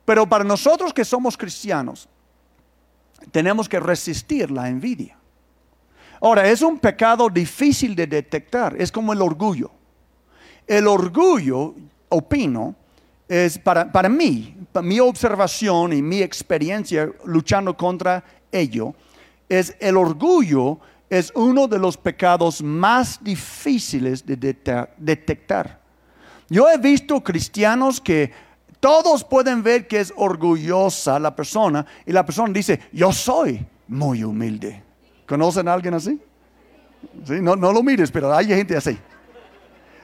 pero 0.04 0.28
para 0.28 0.42
nosotros 0.42 0.92
que 0.92 1.04
somos 1.04 1.36
cristianos, 1.36 2.08
tenemos 3.30 3.68
que 3.68 3.80
resistir 3.80 4.50
la 4.50 4.68
envidia. 4.68 5.16
Ahora, 6.20 6.48
es 6.48 6.62
un 6.62 6.78
pecado 6.78 7.28
difícil 7.28 7.94
de 7.94 8.06
detectar, 8.06 8.76
es 8.78 8.92
como 8.92 9.12
el 9.12 9.22
orgullo. 9.22 9.70
El 10.66 10.86
orgullo, 10.86 11.74
opino, 12.08 12.74
es 13.28 13.58
para, 13.58 13.90
para 13.90 14.08
mí, 14.08 14.56
mi 14.82 15.00
observación 15.00 15.92
y 15.92 16.02
mi 16.02 16.20
experiencia 16.20 17.10
luchando 17.24 17.76
contra 17.76 18.22
ello, 18.52 18.94
es 19.48 19.76
el 19.80 19.96
orgullo 19.96 20.80
es 21.10 21.32
uno 21.34 21.66
de 21.66 21.78
los 21.78 21.96
pecados 21.96 22.62
más 22.62 23.22
difíciles 23.22 24.24
de 24.24 24.36
detectar. 24.96 25.80
Yo 26.48 26.70
he 26.70 26.78
visto 26.78 27.20
cristianos 27.22 28.00
que 28.00 28.32
todos 28.80 29.22
pueden 29.24 29.62
ver 29.62 29.86
que 29.86 30.00
es 30.00 30.12
orgullosa 30.16 31.18
la 31.18 31.36
persona 31.36 31.86
y 32.06 32.12
la 32.12 32.24
persona 32.24 32.52
dice, 32.52 32.80
yo 32.92 33.12
soy 33.12 33.64
muy 33.86 34.24
humilde. 34.24 34.82
¿Conocen 35.26 35.68
a 35.68 35.74
alguien 35.74 35.94
así? 35.94 36.18
¿Sí? 37.24 37.40
No, 37.40 37.54
lo 37.54 37.82
mires, 37.82 38.10
pero 38.10 38.34
hay 38.34 38.46
gente 38.46 38.76
así. 38.76 38.98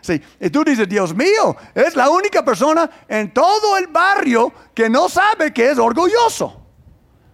Sí. 0.02 0.20
Y 0.38 0.50
tú 0.50 0.62
dices, 0.62 0.88
Dios 0.88 1.14
mío, 1.14 1.56
es 1.74 1.96
la 1.96 2.10
única 2.10 2.44
persona 2.44 2.88
en 3.08 3.32
todo 3.32 3.76
el 3.76 3.88
barrio 3.88 4.52
que 4.72 4.88
no 4.88 5.08
sabe 5.08 5.52
que 5.52 5.70
es 5.70 5.78
orgulloso. 5.78 6.62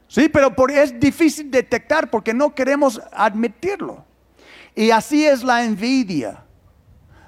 Sí, 0.09 0.29
pero 0.29 0.55
es 0.69 0.99
difícil 0.99 1.51
detectar 1.51 2.09
porque 2.09 2.33
no 2.33 2.55
queremos 2.55 3.01
admitirlo. 3.13 4.05
Y 4.75 4.91
así 4.91 5.27
es 5.27 5.43
la 5.43 5.65
envidia. 5.65 6.45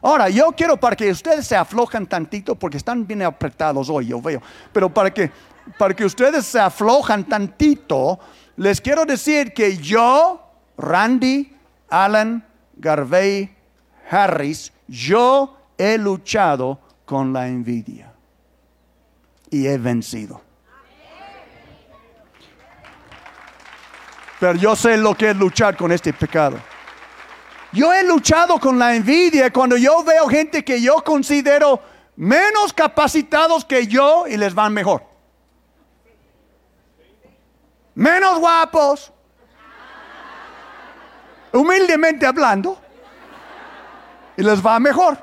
Ahora, 0.04 0.28
yo 0.28 0.52
quiero 0.52 0.76
para 0.76 0.94
que 0.94 1.11
ustedes 1.11 1.46
se 1.46 1.56
aflojen 1.56 2.06
tantito, 2.06 2.54
porque 2.54 2.76
están 2.76 3.06
bien 3.06 3.23
apretados 3.23 3.88
hoy, 3.88 4.08
yo 4.08 4.20
veo, 4.20 4.42
pero 4.70 4.92
para 4.92 5.11
que, 5.11 5.30
para 5.78 5.96
que 5.96 6.04
ustedes 6.04 6.44
se 6.44 6.61
aflojan 6.61 7.25
tantito, 7.25 8.20
les 8.56 8.82
quiero 8.82 9.06
decir 9.06 9.54
que 9.54 9.78
yo 9.78 10.46
Randy, 10.76 11.56
Alan, 11.88 12.46
Garvey, 12.76 13.56
Harris, 14.11 14.75
yo 14.87 15.56
he 15.78 15.96
luchado 15.96 16.78
con 17.06 17.32
la 17.32 17.49
envidia 17.49 18.12
y 19.49 19.66
he 19.66 19.78
vencido. 19.78 20.42
Pero 24.38 24.58
yo 24.58 24.76
sé 24.76 24.99
lo 24.99 25.14
que 25.14 25.30
es 25.30 25.37
luchar 25.37 25.78
con 25.78 25.92
este 25.92 26.12
pecado. 26.12 26.58
Yo 27.75 27.93
he 27.93 28.04
luchado 28.04 28.61
con 28.61 28.78
la 28.78 28.95
envidia 28.95 29.52
cuando 29.52 29.76
yo 29.76 30.04
veo 30.04 30.28
gente 30.28 30.64
que 30.64 30.81
yo 30.81 31.02
considero 31.02 31.81
menos 32.14 32.73
capacitados 32.73 33.64
que 33.64 33.88
yo 33.88 34.28
y 34.28 34.37
les 34.37 34.54
van 34.54 34.73
mejor. 34.73 35.02
Menos 37.97 38.38
guapos, 38.38 39.12
humildemente 41.52 42.25
hablando, 42.25 42.78
y 44.37 44.43
les 44.45 44.64
va 44.64 44.78
mejor. 44.78 45.19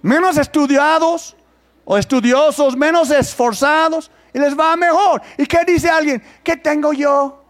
Menos 0.00 0.38
estudiados 0.38 1.36
o 1.84 1.98
estudiosos, 1.98 2.74
menos 2.74 3.10
esforzados, 3.10 4.10
y 4.32 4.38
les 4.38 4.58
va 4.58 4.74
mejor. 4.76 5.20
¿Y 5.36 5.44
qué 5.44 5.62
dice 5.66 5.90
alguien? 5.90 6.22
¿Qué 6.42 6.56
tengo 6.56 6.94
yo? 6.94 7.44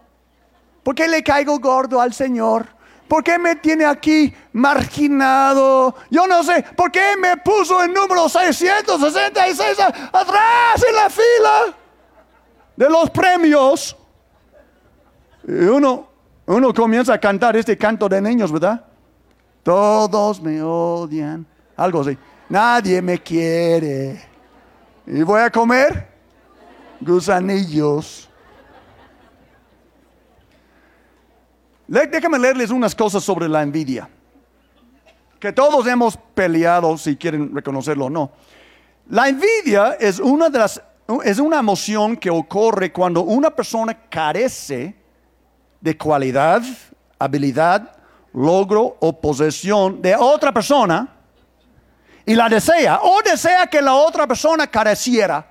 ¿Por 0.83 0.95
qué 0.95 1.07
le 1.07 1.23
caigo 1.23 1.57
gordo 1.59 2.01
al 2.01 2.13
Señor? 2.13 2.74
¿Por 3.07 3.23
qué 3.23 3.37
me 3.37 3.55
tiene 3.55 3.85
aquí 3.85 4.33
marginado? 4.53 5.95
Yo 6.09 6.25
no 6.27 6.43
sé. 6.43 6.65
¿Por 6.75 6.91
qué 6.91 7.15
me 7.19 7.37
puso 7.37 7.81
el 7.83 7.93
número 7.93 8.27
666 8.27 9.79
atrás 9.79 10.85
en 10.87 10.95
la 10.95 11.09
fila 11.09 11.77
de 12.75 12.89
los 12.89 13.09
premios? 13.11 13.95
Y 15.47 15.65
uno, 15.65 16.07
uno 16.47 16.73
comienza 16.73 17.13
a 17.13 17.19
cantar 17.19 17.55
este 17.55 17.77
canto 17.77 18.09
de 18.09 18.19
niños, 18.19 18.51
¿verdad? 18.51 18.83
Todos 19.61 20.41
me 20.41 20.61
odian. 20.61 21.45
Algo 21.75 22.01
así. 22.01 22.17
Nadie 22.49 23.01
me 23.01 23.19
quiere. 23.19 24.21
¿Y 25.05 25.21
voy 25.21 25.41
a 25.41 25.51
comer? 25.51 26.07
Gusanillos. 26.99 28.29
Déjame 31.87 32.39
leerles 32.39 32.71
unas 32.71 32.95
cosas 32.95 33.23
sobre 33.23 33.47
la 33.47 33.61
envidia. 33.61 34.09
Que 35.39 35.53
todos 35.53 35.85
hemos 35.87 36.17
peleado, 36.33 36.97
si 36.97 37.15
quieren 37.15 37.53
reconocerlo 37.53 38.05
o 38.05 38.09
no. 38.09 38.31
La 39.09 39.29
envidia 39.29 39.97
es 39.99 40.19
una, 40.19 40.49
de 40.49 40.59
las, 40.59 40.81
es 41.23 41.37
una 41.37 41.59
emoción 41.59 42.17
que 42.17 42.29
ocurre 42.29 42.91
cuando 42.91 43.21
una 43.21 43.51
persona 43.51 43.93
carece 44.09 44.95
de 45.79 45.97
cualidad, 45.97 46.63
habilidad, 47.19 47.95
logro 48.33 48.97
o 48.99 49.21
posesión 49.21 50.01
de 50.01 50.15
otra 50.15 50.51
persona 50.51 51.07
y 52.25 52.33
la 52.33 52.49
desea, 52.49 52.99
o 53.03 53.21
desea 53.23 53.67
que 53.67 53.81
la 53.81 53.93
otra 53.93 54.25
persona 54.25 54.65
careciera 54.65 55.45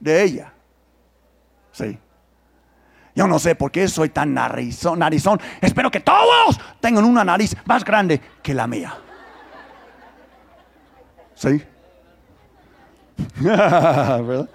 de 0.00 0.22
ella. 0.24 0.52
Sí. 1.70 1.96
Yo 3.18 3.26
no 3.26 3.40
sé 3.40 3.56
por 3.56 3.72
qué 3.72 3.88
soy 3.88 4.10
tan 4.10 4.32
narizón, 4.32 5.00
narizón. 5.00 5.40
Espero 5.60 5.90
que 5.90 5.98
todos 5.98 6.56
tengan 6.80 7.04
una 7.04 7.24
nariz 7.24 7.56
más 7.64 7.84
grande 7.84 8.20
que 8.40 8.54
la 8.54 8.68
mía. 8.68 8.96
¿Sí? 11.34 11.60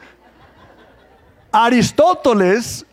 Aristóteles, 1.51 2.85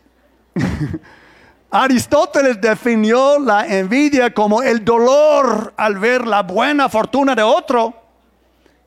Aristóteles 1.70 2.60
definió 2.60 3.38
la 3.38 3.64
envidia 3.68 4.34
como 4.34 4.64
el 4.64 4.84
dolor 4.84 5.72
al 5.76 5.98
ver 6.00 6.26
la 6.26 6.42
buena 6.42 6.88
fortuna 6.88 7.36
de 7.36 7.44
otro, 7.44 7.94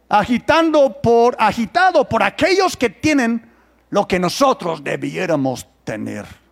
agitando 0.09 1.01
por, 1.01 1.37
agitado 1.39 2.09
por 2.09 2.23
aquellos 2.23 2.75
que 2.75 2.89
tienen 2.89 3.49
lo 3.89 4.05
que 4.05 4.19
nosotros 4.19 4.83
debiéramos 4.83 5.65
tener. 5.85 6.42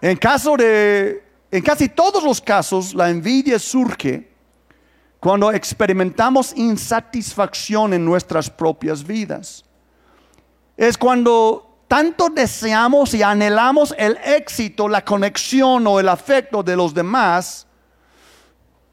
En 0.00 0.16
casi 0.16 1.88
todos 1.88 2.22
los 2.22 2.40
casos, 2.40 2.94
la 2.94 3.10
envidia 3.10 3.58
surge 3.58 4.30
cuando 5.20 5.52
experimentamos 5.52 6.56
insatisfacción 6.56 7.92
en 7.92 8.04
nuestras 8.04 8.48
propias 8.48 9.06
vidas. 9.06 9.64
Es 10.76 10.96
cuando 10.96 11.70
tanto 11.86 12.30
deseamos 12.30 13.12
y 13.12 13.22
anhelamos 13.22 13.94
el 13.98 14.16
éxito, 14.24 14.88
la 14.88 15.04
conexión 15.04 15.86
o 15.86 16.00
el 16.00 16.08
afecto 16.08 16.62
de 16.62 16.76
los 16.76 16.94
demás 16.94 17.66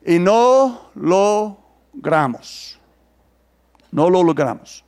y 0.05 0.19
no 0.19 0.91
lo 0.95 1.57
logramos. 1.93 2.77
No 3.91 4.09
lo 4.09 4.21
logramos. 4.21 4.83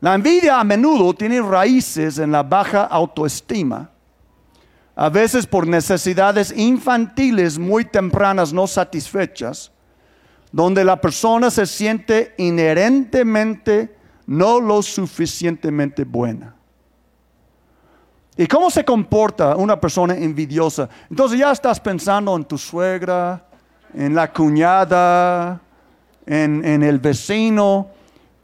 La 0.00 0.16
envidia 0.16 0.58
a 0.58 0.64
menudo 0.64 1.14
tiene 1.14 1.40
raíces 1.40 2.18
en 2.18 2.32
la 2.32 2.42
baja 2.42 2.86
autoestima, 2.86 3.91
a 4.94 5.08
veces 5.08 5.46
por 5.46 5.66
necesidades 5.66 6.52
infantiles 6.56 7.58
muy 7.58 7.84
tempranas 7.84 8.52
no 8.52 8.66
satisfechas 8.66 9.72
donde 10.52 10.84
la 10.84 11.00
persona 11.00 11.50
se 11.50 11.66
siente 11.66 12.34
inherentemente 12.36 13.96
no 14.26 14.60
lo 14.60 14.82
suficientemente 14.82 16.04
buena. 16.04 16.54
¿Y 18.36 18.46
cómo 18.46 18.70
se 18.70 18.84
comporta 18.84 19.56
una 19.56 19.80
persona 19.80 20.14
envidiosa? 20.14 20.88
Entonces 21.10 21.38
ya 21.38 21.52
estás 21.52 21.80
pensando 21.80 22.34
en 22.36 22.44
tu 22.44 22.56
suegra, 22.56 23.44
en 23.94 24.14
la 24.14 24.32
cuñada, 24.32 25.60
en, 26.24 26.82
el 26.82 26.98
vecino. 26.98 27.88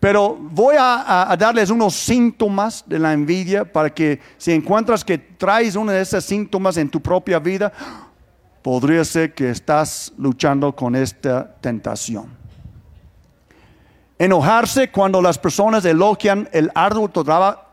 Pero 0.01 0.37
voy 0.39 0.77
a, 0.79 1.33
a, 1.33 1.37
darles 1.37 1.71
unos 1.71 1.95
síntomas 1.95 2.85
de 2.87 2.99
la 2.99 3.13
envidia 3.13 3.65
para 3.65 3.93
que 3.93 4.21
si 4.37 4.53
encuentras 4.53 5.05
que 5.05 5.19
traes 5.19 5.75
uno 5.75 5.91
de 5.91 6.01
esos 6.01 6.25
síntomas 6.25 6.77
en 6.77 6.89
tu 6.89 7.01
propia 7.01 7.39
vida, 7.41 7.73
podría 8.63 9.05
ser 9.05 9.35
que 9.35 9.51
estás 9.51 10.13
luchando 10.17 10.75
con 10.75 10.95
esta 10.95 11.53
tentación. 11.61 12.39
Enojarse 14.19 14.91
cuando 14.91 15.23
las 15.23 15.39
personas 15.39 15.85
elogian 15.85 16.49
el 16.53 16.71
arduo, 16.75 17.11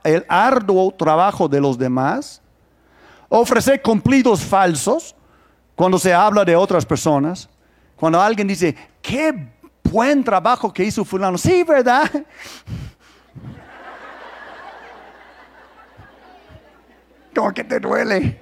el 0.03 0.25
arduo 0.29 0.91
trabajo 0.91 1.47
de 1.47 1.59
los 1.59 1.77
demás. 1.77 2.41
Ofrecer 3.29 3.81
cumplidos 3.81 4.43
falsos 4.43 5.15
cuando 5.75 5.97
se 5.97 6.13
habla 6.13 6.45
de 6.45 6.55
otras 6.55 6.85
personas. 6.85 7.49
Cuando 7.95 8.21
alguien 8.21 8.47
dice, 8.47 8.75
qué 9.01 9.54
buen 9.95 10.25
trabajo 10.25 10.73
que 10.73 10.83
hizo 10.83 11.05
fulano. 11.05 11.37
Sí, 11.37 11.63
¿verdad? 11.63 12.11
Como 17.33 17.53
que 17.53 17.63
te 17.63 17.79
duele. 17.79 18.41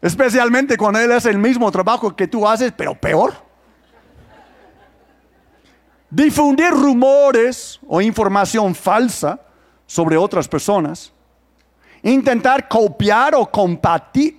Especialmente 0.00 0.76
cuando 0.76 1.00
Él 1.00 1.10
hace 1.10 1.30
el 1.30 1.38
mismo 1.38 1.72
trabajo 1.72 2.14
que 2.14 2.28
tú 2.28 2.46
haces, 2.46 2.72
pero 2.76 2.94
peor. 2.94 3.34
Difundir 6.08 6.70
rumores 6.70 7.80
o 7.88 8.00
información 8.00 8.76
falsa 8.76 9.40
sobre 9.86 10.16
otras 10.16 10.46
personas. 10.46 11.12
Intentar 12.00 12.68
copiar 12.68 13.34
o 13.34 13.50
competir, 13.50 14.36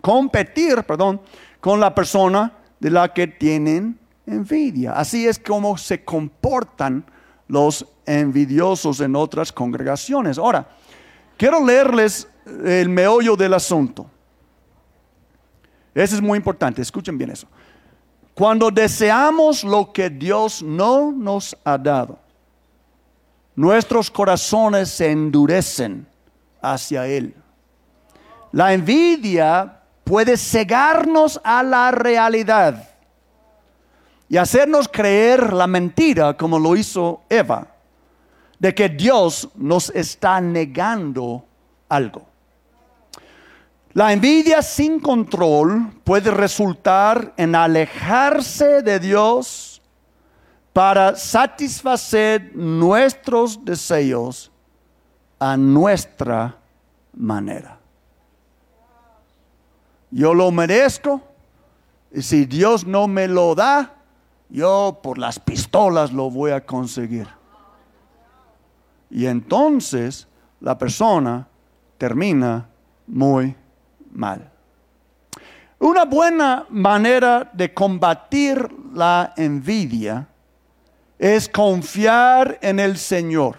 competir 0.00 0.82
perdón, 0.82 1.20
con 1.60 1.78
la 1.78 1.94
persona 1.94 2.52
de 2.80 2.90
la 2.90 3.12
que 3.14 3.28
tienen 3.28 4.07
envidia. 4.28 4.92
Así 4.92 5.26
es 5.26 5.38
como 5.38 5.76
se 5.76 6.04
comportan 6.04 7.04
los 7.48 7.86
envidiosos 8.06 9.00
en 9.00 9.16
otras 9.16 9.52
congregaciones. 9.52 10.38
Ahora, 10.38 10.68
quiero 11.36 11.64
leerles 11.64 12.28
el 12.64 12.88
meollo 12.88 13.36
del 13.36 13.54
asunto. 13.54 14.06
Eso 15.94 16.14
es 16.14 16.22
muy 16.22 16.36
importante, 16.36 16.82
escuchen 16.82 17.18
bien 17.18 17.30
eso. 17.30 17.48
Cuando 18.34 18.70
deseamos 18.70 19.64
lo 19.64 19.92
que 19.92 20.10
Dios 20.10 20.62
no 20.62 21.10
nos 21.10 21.56
ha 21.64 21.76
dado, 21.76 22.18
nuestros 23.56 24.10
corazones 24.10 24.90
se 24.90 25.10
endurecen 25.10 26.06
hacia 26.62 27.06
Él. 27.06 27.34
La 28.52 28.72
envidia 28.72 29.80
puede 30.04 30.36
cegarnos 30.36 31.40
a 31.42 31.62
la 31.62 31.90
realidad 31.90 32.87
y 34.28 34.36
hacernos 34.36 34.88
creer 34.88 35.52
la 35.52 35.66
mentira 35.66 36.36
como 36.36 36.58
lo 36.58 36.76
hizo 36.76 37.22
Eva, 37.28 37.66
de 38.58 38.74
que 38.74 38.88
Dios 38.88 39.48
nos 39.54 39.90
está 39.90 40.40
negando 40.40 41.44
algo. 41.88 42.26
La 43.94 44.12
envidia 44.12 44.62
sin 44.62 45.00
control 45.00 45.90
puede 46.04 46.30
resultar 46.30 47.32
en 47.36 47.54
alejarse 47.54 48.82
de 48.82 49.00
Dios 49.00 49.80
para 50.72 51.16
satisfacer 51.16 52.54
nuestros 52.54 53.64
deseos 53.64 54.52
a 55.38 55.56
nuestra 55.56 56.56
manera. 57.14 57.78
Yo 60.10 60.34
lo 60.34 60.50
merezco 60.50 61.20
y 62.12 62.22
si 62.22 62.44
Dios 62.44 62.86
no 62.86 63.08
me 63.08 63.26
lo 63.26 63.54
da, 63.54 63.97
yo 64.48 65.00
por 65.02 65.18
las 65.18 65.38
pistolas 65.38 66.12
lo 66.12 66.30
voy 66.30 66.50
a 66.50 66.64
conseguir. 66.64 67.28
Y 69.10 69.26
entonces 69.26 70.28
la 70.60 70.76
persona 70.76 71.48
termina 71.96 72.68
muy 73.06 73.54
mal. 74.12 74.50
Una 75.78 76.04
buena 76.04 76.66
manera 76.70 77.48
de 77.52 77.72
combatir 77.72 78.68
la 78.92 79.32
envidia 79.36 80.26
es 81.18 81.48
confiar 81.48 82.58
en 82.60 82.80
el 82.80 82.96
Señor 82.96 83.56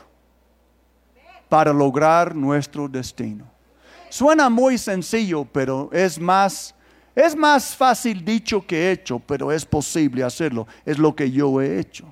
para 1.47 1.73
lograr 1.73 2.35
nuestro 2.35 2.87
destino. 2.87 3.45
Suena 4.09 4.49
muy 4.49 4.77
sencillo, 4.77 5.45
pero 5.45 5.89
es 5.91 6.19
más 6.19 6.75
es 7.15 7.35
más 7.35 7.75
fácil 7.75 8.23
dicho 8.23 8.65
que 8.65 8.91
hecho, 8.91 9.19
pero 9.19 9.51
es 9.51 9.65
posible 9.65 10.23
hacerlo. 10.23 10.67
Es 10.85 10.97
lo 10.97 11.15
que 11.15 11.29
yo 11.31 11.61
he 11.61 11.79
hecho. 11.79 12.05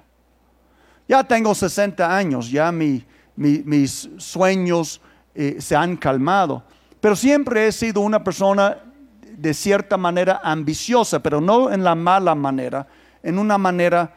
Ya 1.08 1.24
tengo 1.24 1.56
60 1.56 2.16
años, 2.16 2.52
ya 2.52 2.72
mis 2.72 4.10
sueños 4.18 5.02
eh, 5.34 5.58
se 5.60 5.76
han 5.76 5.96
calmado. 5.96 6.64
Pero 7.00 7.16
siempre 7.16 7.68
he 7.68 7.72
sido 7.72 8.02
una 8.02 8.24
persona 8.24 8.80
de 9.38 9.54
cierta 9.54 9.98
manera 9.98 10.42
ambiciosa, 10.44 11.22
pero 11.22 11.40
no 11.40 11.72
en 11.72 11.84
la 11.84 11.94
mala 11.94 12.34
manera, 12.34 12.88
en 13.22 13.38
una 13.38 13.58
manera 13.58 14.14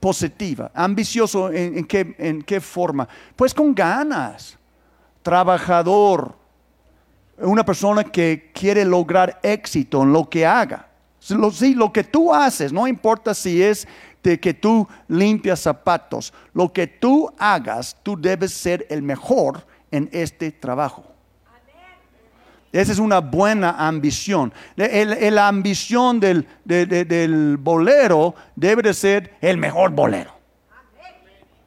positiva. 0.00 0.70
Ambicioso 0.74 1.52
en, 1.52 1.84
qué, 1.84 2.16
en 2.18 2.42
qué 2.42 2.60
forma? 2.60 3.08
Pues 3.36 3.54
con 3.54 3.74
ganas, 3.74 4.58
trabajador, 5.22 6.36
una 7.38 7.64
persona 7.64 8.04
que 8.04 8.50
quiere 8.54 8.84
lograr 8.84 9.40
éxito 9.42 10.02
en 10.02 10.12
lo 10.12 10.28
que 10.28 10.46
haga. 10.46 10.88
Sí, 11.18 11.74
lo 11.74 11.92
que 11.92 12.04
tú 12.04 12.34
haces, 12.34 12.72
no 12.72 12.86
importa 12.86 13.32
si 13.34 13.62
es 13.62 13.88
de 14.22 14.38
que 14.38 14.54
tú 14.54 14.86
limpias 15.08 15.60
zapatos, 15.60 16.32
lo 16.52 16.72
que 16.72 16.86
tú 16.86 17.32
hagas, 17.38 17.96
tú 18.02 18.20
debes 18.20 18.52
ser 18.52 18.86
el 18.90 19.02
mejor 19.02 19.66
en 19.90 20.08
este 20.12 20.50
trabajo. 20.50 21.04
Esa 22.72 22.90
es 22.90 22.98
una 22.98 23.20
buena 23.20 23.86
ambición. 23.86 24.52
la 24.76 25.48
ambición 25.48 26.18
del, 26.18 26.46
del, 26.64 27.56
bolero 27.56 28.34
debe 28.56 28.82
de 28.82 28.92
ser 28.92 29.36
el 29.40 29.58
mejor 29.58 29.92
bolero 29.92 30.32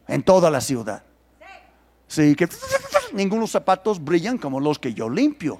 en 0.07 0.21
toda 0.21 0.51
la 0.51 0.59
ciudad. 0.59 1.06
Sí, 2.07 2.35
que 2.35 2.47
ningunos 3.13 3.51
zapatos 3.51 4.03
brillan 4.03 4.37
como 4.37 4.59
los 4.59 4.79
que 4.79 4.93
yo 4.93 5.09
limpio. 5.09 5.59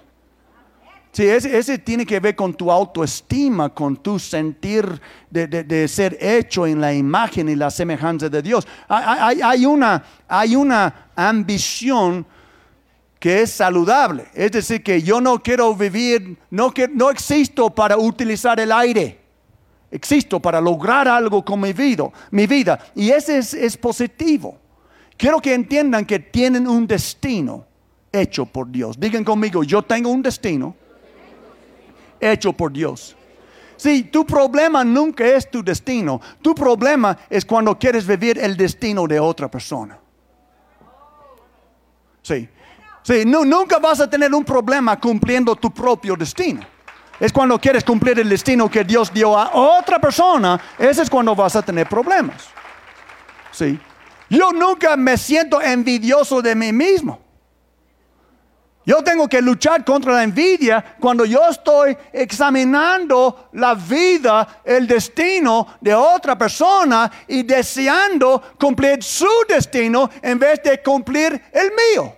Sí, 1.12 1.24
ese, 1.26 1.58
ese 1.58 1.78
tiene 1.80 2.06
que 2.06 2.20
ver 2.20 2.36
con 2.36 2.54
tu 2.54 2.72
autoestima, 2.72 3.70
con 3.70 3.98
tu 3.98 4.20
sentir 4.20 5.02
de, 5.32 5.48
de- 5.48 5.64
de 5.64 5.88
ser 5.88 6.16
hecho 6.22 6.68
en 6.68 6.80
la 6.80 6.94
imagen 6.94 7.50
y 7.50 7.56
la 7.56 7.72
semejanza 7.72 8.30
de 8.30 8.42
Dios. 8.42 8.68
Hay, 8.88 9.18
hay- 9.20 9.42
hay 9.42 9.66
una, 9.66 10.04
hay 10.28 10.56
una 10.56 11.08
ambición 11.16 12.26
que 13.20 13.42
es 13.42 13.52
saludable. 13.52 14.28
Es 14.36 14.52
decir, 14.52 14.84
que 14.84 15.02
yo 15.02 15.20
no 15.20 15.42
quiero 15.42 15.74
vivir, 15.74 16.38
no, 16.52 16.72
que, 16.72 16.88
no 16.88 17.10
existo 17.10 17.70
para 17.72 17.98
utilizar 17.98 18.60
el 18.60 18.72
aire. 18.72 19.20
Existo 19.90 20.40
para 20.40 20.62
lograr 20.62 21.08
algo 21.08 21.44
con 21.44 21.60
mi 21.62 21.74
vida. 21.74 22.10
Mi 22.30 22.46
vida. 22.46 22.78
Y 22.94 23.10
ese 23.10 23.40
es, 23.40 23.54
es 23.56 23.76
positivo. 23.76 24.60
Quiero 25.18 25.40
que 25.40 25.54
entiendan 25.54 26.06
que 26.06 26.20
tienen 26.20 26.68
un 26.68 26.86
destino 26.88 27.66
hecho 28.12 28.46
por 28.46 28.70
Dios. 28.70 29.00
Digan 29.00 29.24
conmigo, 29.24 29.64
yo 29.64 29.82
tengo 29.82 30.10
un 30.10 30.22
destino 30.22 30.76
hecho 32.20 32.54
por 32.54 32.72
Dios. 32.72 33.16
Sí, 33.76 34.04
tu 34.04 34.26
problema 34.26 34.84
nunca 34.84 35.26
es 35.26 35.50
tu 35.50 35.64
destino. 35.64 36.20
Tu 36.42 36.54
problema 36.56 37.18
es 37.30 37.46
cuando 37.46 37.78
quieres 37.78 38.06
vivir 38.08 38.38
el 38.40 38.56
destino 38.58 39.06
de 39.08 39.20
otra 39.20 39.48
persona. 39.50 39.98
Sí. 42.22 42.48
Sí, 43.04 43.24
nu- 43.26 43.46
nunca 43.46 43.80
vas 43.80 44.00
a 44.02 44.10
tener 44.10 44.34
un 44.34 44.44
problema 44.44 45.00
cumpliendo 45.00 45.56
tu 45.56 45.72
propio 45.72 46.16
destino. 46.16 46.62
Es 47.20 47.32
cuando 47.32 47.58
quieres 47.60 47.84
cumplir 47.84 48.20
el 48.20 48.30
destino 48.30 48.70
que 48.70 48.84
Dios 48.84 49.12
dio 49.14 49.38
a 49.38 49.52
otra 49.54 49.98
persona, 50.00 50.60
ese 50.78 51.02
es 51.04 51.10
cuando 51.10 51.34
vas 51.36 51.56
a 51.56 51.62
tener 51.62 51.88
problemas. 51.88 52.48
Sí. 53.52 53.80
Yo 54.30 54.52
nunca 54.52 54.96
me 54.98 55.18
siento 55.18 55.62
envidioso 55.62 56.42
de 56.42 56.56
mí 56.56 56.74
mismo. 56.74 57.28
Yo 58.88 59.04
tengo 59.04 59.28
que 59.28 59.42
luchar 59.42 59.84
contra 59.84 60.14
la 60.14 60.24
envidia 60.24 60.96
cuando 60.98 61.26
yo 61.26 61.46
estoy 61.50 61.98
examinando 62.14 63.50
la 63.52 63.76
vida, 63.76 64.62
el 64.64 64.88
destino 64.88 65.76
de 65.82 65.94
otra 65.94 66.38
persona 66.38 67.12
y 67.28 67.44
deseando 67.44 68.56
cumplir 68.58 69.04
su 69.04 69.28
destino 69.46 70.10
en 70.22 70.40
vez 70.40 70.64
de 70.64 70.82
cumplir 70.82 71.34
el 71.52 71.72
mío. 71.74 72.16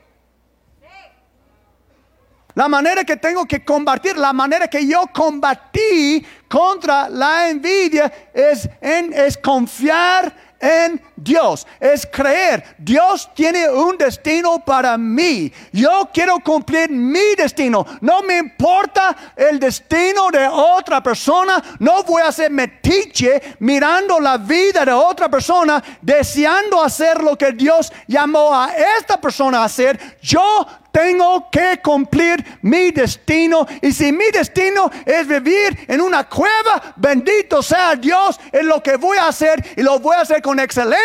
La 2.54 2.68
manera 2.68 3.04
que 3.04 3.18
tengo 3.18 3.46
que 3.46 3.64
combatir, 3.66 4.18
la 4.18 4.34
manera 4.34 4.68
que 4.68 4.86
yo 4.86 5.06
combatí 5.14 6.24
contra 6.48 7.10
la 7.10 7.50
envidia 7.50 8.12
es, 8.32 8.70
en, 8.82 9.12
confiar 9.42 10.36
en 10.60 11.02
Dios, 11.24 11.66
es 11.80 12.08
creer. 12.12 12.64
Dios 12.78 13.30
tiene 13.34 13.70
un 13.70 13.98
destino 13.98 14.64
para 14.64 14.98
mí. 14.98 15.52
Yo 15.72 16.10
quiero 16.14 16.40
cumplir 16.40 16.90
mi 16.90 17.36
destino. 17.36 17.86
No 18.02 18.22
me 18.22 18.38
importa 18.38 19.16
el 19.36 19.60
destino 19.60 20.30
de 20.32 20.48
otra 20.48 21.02
persona. 21.02 21.62
No 21.80 22.04
voy 22.04 22.22
a 22.22 22.32
ser 22.32 22.52
metiche 22.52 23.56
mirando 23.60 24.20
la 24.20 24.38
vida 24.38 24.86
de 24.86 24.92
otra 24.92 25.30
persona, 25.30 25.84
deseando 26.02 26.82
hacer 26.82 27.22
lo 27.22 27.38
que 27.38 27.52
Dios 27.52 27.92
llamó 28.08 28.56
a 28.56 28.72
esta 28.98 29.20
persona 29.20 29.60
a 29.60 29.66
hacer. 29.66 30.18
Yo 30.22 30.66
tengo 30.92 31.50
que 31.50 31.80
cumplir 31.82 32.60
mi 32.62 32.92
destino. 32.92 33.66
Y 33.82 33.92
si 33.92 34.12
mi 34.12 34.26
destino 34.32 34.90
es 35.06 35.28
vivir 35.28 35.86
en 35.88 36.02
una 36.02 36.28
cueva, 36.28 36.94
bendito 36.96 37.62
sea 37.62 37.96
Dios 37.96 38.40
en 38.52 38.68
lo 38.68 38.82
que 38.82 38.98
voy 38.98 39.18
a 39.18 39.28
hacer 39.28 39.64
y 39.76 39.82
lo 39.82 40.00
voy 40.00 40.16
a 40.16 40.22
hacer 40.22 40.42
con 40.42 40.60
excelencia, 40.60 41.00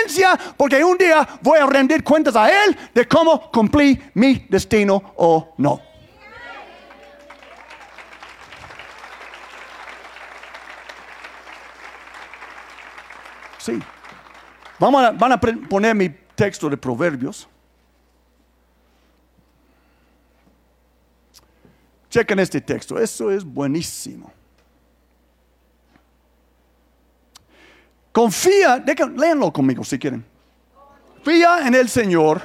porque 0.57 0.83
un 0.85 0.97
día 0.99 1.27
voy 1.41 1.59
a 1.59 1.67
rendir 1.67 2.03
cuentas 2.03 2.37
a 2.37 2.49
Él 2.49 2.77
de 2.95 3.07
cómo 3.07 3.51
cumplí 3.51 4.01
mi 4.15 4.47
destino 4.49 5.15
o 5.17 5.55
no. 5.59 5.81
Sí. 13.59 13.79
Vamos 14.79 15.03
a, 15.03 15.11
van 15.13 15.33
a 15.33 15.41
poner 15.41 15.95
mi 15.95 16.11
texto 16.35 16.69
de 16.69 16.77
Proverbios. 16.77 17.49
Chequen 22.11 22.39
este 22.39 22.61
texto, 22.61 22.99
eso 22.99 23.31
es 23.31 23.45
buenísimo. 23.45 24.31
Confía, 28.15 28.81
léanlo 29.17 29.53
conmigo 29.53 29.83
si 29.83 29.99
quieren. 29.99 30.25
Confía 31.17 31.67
en 31.67 31.75
el 31.75 31.89
Señor 31.89 32.41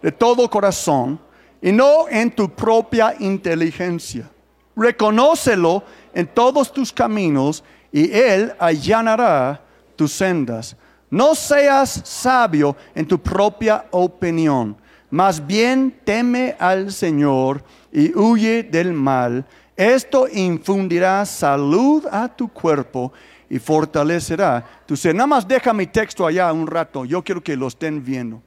de 0.00 0.12
todo 0.12 0.48
corazón 0.48 1.18
y 1.60 1.72
no 1.72 2.08
en 2.08 2.30
tu 2.30 2.48
propia 2.48 3.16
inteligencia. 3.18 4.30
Reconócelo 4.76 5.82
en 6.14 6.24
todos 6.28 6.72
tus 6.72 6.92
caminos 6.92 7.64
y 7.90 8.12
Él 8.12 8.54
allanará 8.60 9.60
tus 9.96 10.12
sendas. 10.12 10.76
No 11.10 11.34
seas 11.34 12.00
sabio 12.04 12.76
en 12.94 13.04
tu 13.04 13.20
propia 13.20 13.86
opinión, 13.90 14.76
más 15.10 15.44
bien 15.44 15.98
teme 16.04 16.54
al 16.60 16.92
Señor 16.92 17.64
y 17.90 18.16
huye 18.16 18.62
del 18.62 18.92
mal. 18.92 19.44
Esto 19.76 20.28
infundirá 20.28 21.26
salud 21.26 22.06
a 22.08 22.28
tu 22.28 22.46
cuerpo 22.46 23.12
y 23.50 23.58
fortalecerá 23.58 24.64
tu 24.86 24.96
ser. 24.96 25.14
Nada 25.14 25.26
más 25.26 25.48
deja 25.48 25.72
mi 25.72 25.86
texto 25.86 26.26
allá 26.26 26.52
un 26.52 26.66
rato. 26.66 27.04
Yo 27.04 27.22
quiero 27.22 27.42
que 27.42 27.56
lo 27.56 27.68
estén 27.68 28.04
viendo. 28.04 28.42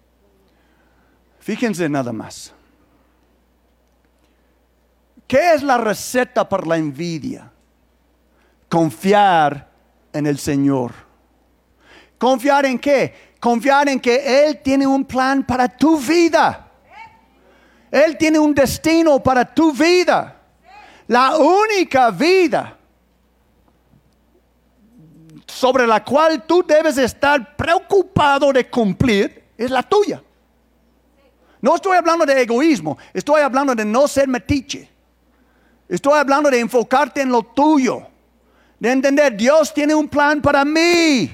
Fíjense 1.39 1.89
nada 1.89 2.13
más. 2.13 2.53
¿Qué 5.27 5.53
es 5.53 5.63
la 5.63 5.77
receta 5.77 6.47
para 6.47 6.65
la 6.65 6.77
envidia? 6.77 7.51
Confiar 8.69 9.69
en 10.13 10.27
el 10.27 10.37
Señor. 10.37 10.91
¿Confiar 12.17 12.65
en 12.65 12.77
qué? 12.77 13.31
Confiar 13.39 13.89
en 13.89 13.99
que 13.99 14.45
Él 14.45 14.61
tiene 14.61 14.85
un 14.85 15.05
plan 15.05 15.43
para 15.43 15.67
tu 15.67 15.99
vida. 15.99 16.67
Él 17.89 18.17
tiene 18.17 18.37
un 18.37 18.53
destino 18.53 19.21
para 19.21 19.43
tu 19.43 19.73
vida. 19.73 20.37
La 21.07 21.37
única 21.37 22.11
vida 22.11 22.77
sobre 25.51 25.85
la 25.85 26.03
cual 26.03 26.43
tú 26.43 26.63
debes 26.65 26.97
estar 26.97 27.55
preocupado 27.55 28.53
de 28.53 28.69
cumplir 28.69 29.43
es 29.57 29.69
la 29.69 29.83
tuya. 29.83 30.23
No 31.59 31.75
estoy 31.75 31.97
hablando 31.97 32.25
de 32.25 32.41
egoísmo, 32.41 32.97
estoy 33.13 33.41
hablando 33.41 33.75
de 33.75 33.85
no 33.85 34.07
ser 34.07 34.27
metiche. 34.27 34.89
Estoy 35.87 36.17
hablando 36.17 36.49
de 36.49 36.59
enfocarte 36.59 37.21
en 37.21 37.29
lo 37.29 37.43
tuyo, 37.43 38.07
de 38.79 38.91
entender, 38.91 39.35
Dios 39.35 39.73
tiene 39.73 39.93
un 39.93 40.07
plan 40.07 40.41
para 40.41 40.63
mí. 40.63 41.29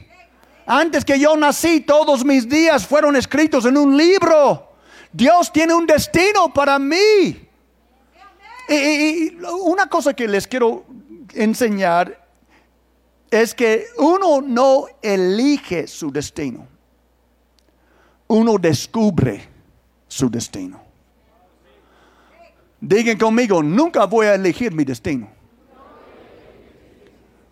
Antes 0.66 1.06
que 1.06 1.20
yo 1.20 1.38
nací, 1.38 1.82
todos 1.82 2.26
mis 2.26 2.50
días 2.50 2.86
fueron 2.86 3.16
escritos 3.16 3.66
en 3.66 3.78
un 3.78 3.96
libro. 3.96 4.74
Dios 5.14 5.54
tiene 5.54 5.74
un 5.74 5.86
destino 5.86 6.52
para 6.52 6.80
mí. 6.80 7.48
Y, 8.68 9.38
una 9.62 9.88
cosa 9.88 10.14
que 10.14 10.28
les 10.28 10.48
quiero 10.48 10.86
enseñar 11.34 12.27
es 13.32 13.54
que 13.54 13.88
uno 13.98 14.42
no 14.42 14.86
elige 15.02 15.88
su 15.88 16.12
destino. 16.12 16.68
Uno 18.28 18.58
descubre 18.58 19.48
su 20.08 20.30
destino. 20.30 20.82
Digan 22.80 23.18
conmigo, 23.18 23.63
nunca 23.63 24.06
voy 24.06 24.28
a 24.28 24.36
elegir 24.36 24.72
mi 24.74 24.84
destino. 24.84 25.30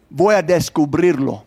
Voy 0.10 0.36
a 0.36 0.42
descubrirlo. 0.42 1.44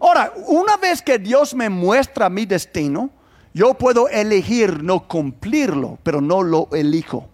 Ahora, 0.00 0.32
una 0.48 0.76
vez 0.76 1.00
que 1.00 1.18
Dios 1.18 1.54
me 1.54 1.70
muestra 1.70 2.28
mi 2.28 2.44
destino, 2.44 3.10
yo 3.54 3.74
puedo 3.74 4.08
elegir 4.08 4.82
no 4.82 5.06
cumplirlo, 5.06 5.98
pero 6.02 6.20
no 6.20 6.42
lo 6.42 6.68
elijo. 6.72 7.28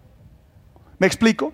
¿Me 0.97 1.07
explico? 1.07 1.53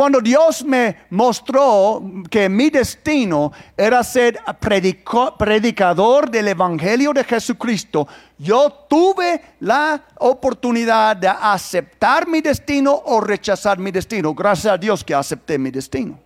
Cuando 0.00 0.22
Dios 0.22 0.64
me 0.64 0.96
mostró 1.10 2.02
que 2.30 2.48
mi 2.48 2.70
destino 2.70 3.52
era 3.76 4.02
ser 4.02 4.40
predicador 4.58 6.30
del 6.30 6.48
Evangelio 6.48 7.12
de 7.12 7.22
Jesucristo, 7.22 8.08
yo 8.38 8.86
tuve 8.88 9.42
la 9.60 10.02
oportunidad 10.16 11.18
de 11.18 11.28
aceptar 11.28 12.26
mi 12.26 12.40
destino 12.40 13.02
o 13.04 13.20
rechazar 13.20 13.78
mi 13.78 13.90
destino. 13.90 14.32
Gracias 14.32 14.72
a 14.72 14.78
Dios 14.78 15.04
que 15.04 15.12
acepté 15.12 15.58
mi 15.58 15.70
destino. 15.70 16.18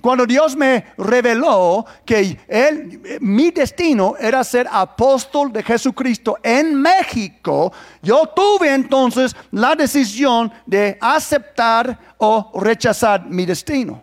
Cuando 0.00 0.24
Dios 0.24 0.56
me 0.56 0.86
reveló 0.96 1.84
que 2.04 2.38
él, 2.48 3.00
eh, 3.04 3.18
mi 3.20 3.50
destino 3.50 4.14
era 4.18 4.42
ser 4.42 4.66
apóstol 4.70 5.52
de 5.52 5.62
Jesucristo 5.62 6.38
en 6.42 6.74
México, 6.74 7.72
yo 8.02 8.26
tuve 8.34 8.72
entonces 8.72 9.36
la 9.50 9.74
decisión 9.74 10.50
de 10.64 10.96
aceptar 11.00 11.98
o 12.18 12.50
rechazar 12.60 13.26
mi 13.26 13.44
destino. 13.44 14.02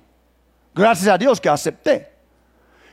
Gracias 0.73 1.07
a 1.07 1.17
Dios 1.17 1.41
que 1.41 1.49
acepté. 1.49 2.12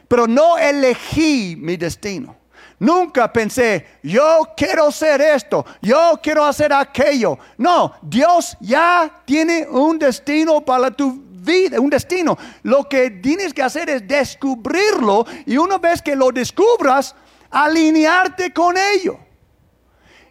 Pero 0.09 0.27
no 0.27 0.57
elegí 0.57 1.57
mi 1.59 1.77
destino. 1.77 2.37
Nunca 2.79 3.33
pensé, 3.33 3.87
yo 4.03 4.41
quiero 4.57 4.89
hacer 4.89 5.21
esto, 5.21 5.65
yo 5.81 6.19
quiero 6.23 6.45
hacer 6.45 6.73
aquello. 6.73 7.39
No, 7.57 7.95
Dios 8.03 8.57
ya 8.61 9.23
tiene 9.25 9.67
un 9.69 9.99
destino 9.99 10.61
para 10.61 10.91
tu 10.91 11.24
vida, 11.45 11.81
un 11.81 11.91
destino. 11.91 12.37
Lo 12.63 12.89
que 12.89 13.11
tienes 13.11 13.53
que 13.53 13.63
hacer 13.63 13.91
es 13.91 14.07
descubrirlo 14.07 15.27
y 15.47 15.57
una 15.57 15.79
vez 15.79 16.01
que 16.03 16.17
lo 16.17 16.31
descubras, 16.31 17.15
alinearte 17.51 18.53
con 18.53 18.77
ello. 18.77 19.19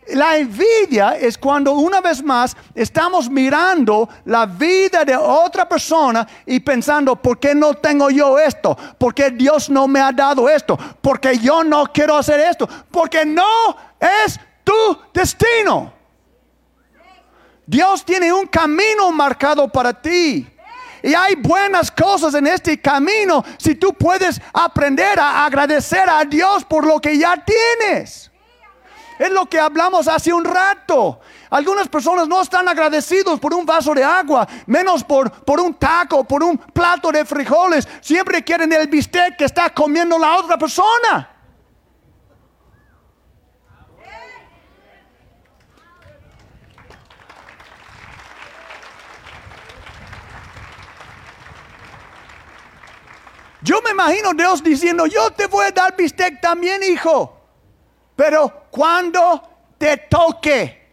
La 0.08 0.36
envidia 0.38 1.18
es 1.18 1.38
cuando 1.38 1.74
una 1.74 2.02
vez 2.02 2.22
más 2.22 2.58
estamos 2.76 3.30
mirando 3.30 4.10
la 4.26 4.46
vida 4.46 5.06
de 5.06 5.16
otra 5.16 5.68
persona 5.68 6.28
y 6.46 6.60
pensando, 6.60 7.16
¿por 7.16 7.40
qué 7.40 7.56
no 7.56 7.74
tengo 7.76 8.10
yo 8.10 8.38
esto? 8.38 8.78
¿Por 8.98 9.14
qué 9.14 9.32
Dios 9.32 9.70
no 9.70 9.88
me 9.88 10.02
ha 10.02 10.12
dado 10.12 10.50
esto? 10.50 10.78
¿Por 11.02 11.22
qué 11.22 11.38
yo 11.38 11.64
no 11.64 11.86
quiero 11.86 12.18
hacer 12.18 12.42
esto? 12.42 12.68
Porque 12.92 13.26
no 13.26 13.78
es 14.26 14.38
tu 14.64 14.98
destino. 15.14 15.94
Dios 17.66 18.04
tiene 18.04 18.34
un 18.34 18.48
camino 18.48 19.10
marcado 19.12 19.70
para 19.70 19.94
ti. 19.94 20.48
Y 21.04 21.14
hay 21.14 21.36
buenas 21.36 21.92
cosas 21.92 22.34
en 22.34 22.48
este 22.48 22.80
camino 22.80 23.44
si 23.58 23.76
tú 23.76 23.94
puedes 23.94 24.42
aprender 24.54 25.20
a 25.20 25.46
agradecer 25.46 26.10
a 26.10 26.24
Dios 26.24 26.64
por 26.64 26.88
lo 26.88 27.02
que 27.02 27.18
ya 27.18 27.36
tienes. 27.44 28.32
Es 29.20 29.30
lo 29.30 29.46
que 29.46 29.60
hablamos 29.60 30.08
hace 30.08 30.32
un 30.32 30.46
rato. 30.46 31.20
Algunas 31.50 31.90
personas 31.90 32.28
no 32.30 32.42
están 32.42 32.70
agradecidos 32.70 33.38
por 33.38 33.54
un 33.54 33.66
vaso 33.66 33.94
de 33.94 34.04
agua, 34.04 34.48
menos 34.66 35.04
por, 35.04 35.30
por 35.30 35.60
un 35.60 35.74
taco, 35.74 36.24
por 36.24 36.42
un 36.42 36.58
plato 36.58 37.12
de 37.12 37.26
frijoles. 37.26 37.86
Siempre 38.00 38.42
quieren 38.42 38.72
el 38.72 38.88
bistec 38.88 39.36
que 39.38 39.46
está 39.46 39.72
comiendo 39.72 40.18
la 40.18 40.38
otra 40.38 40.58
persona. 40.58 41.33
Yo 53.64 53.82
me 53.82 53.92
imagino 53.92 54.34
Dios 54.34 54.62
diciendo, 54.62 55.06
yo 55.08 55.32
te 55.32 55.48
voy 55.48 55.66
a 55.66 55.72
dar 55.72 55.96
bistec 55.96 56.42
también, 56.42 56.84
hijo. 56.84 57.40
Pero 58.16 58.68
cuando 58.70 59.42
te 59.78 59.98
toque, 59.98 60.84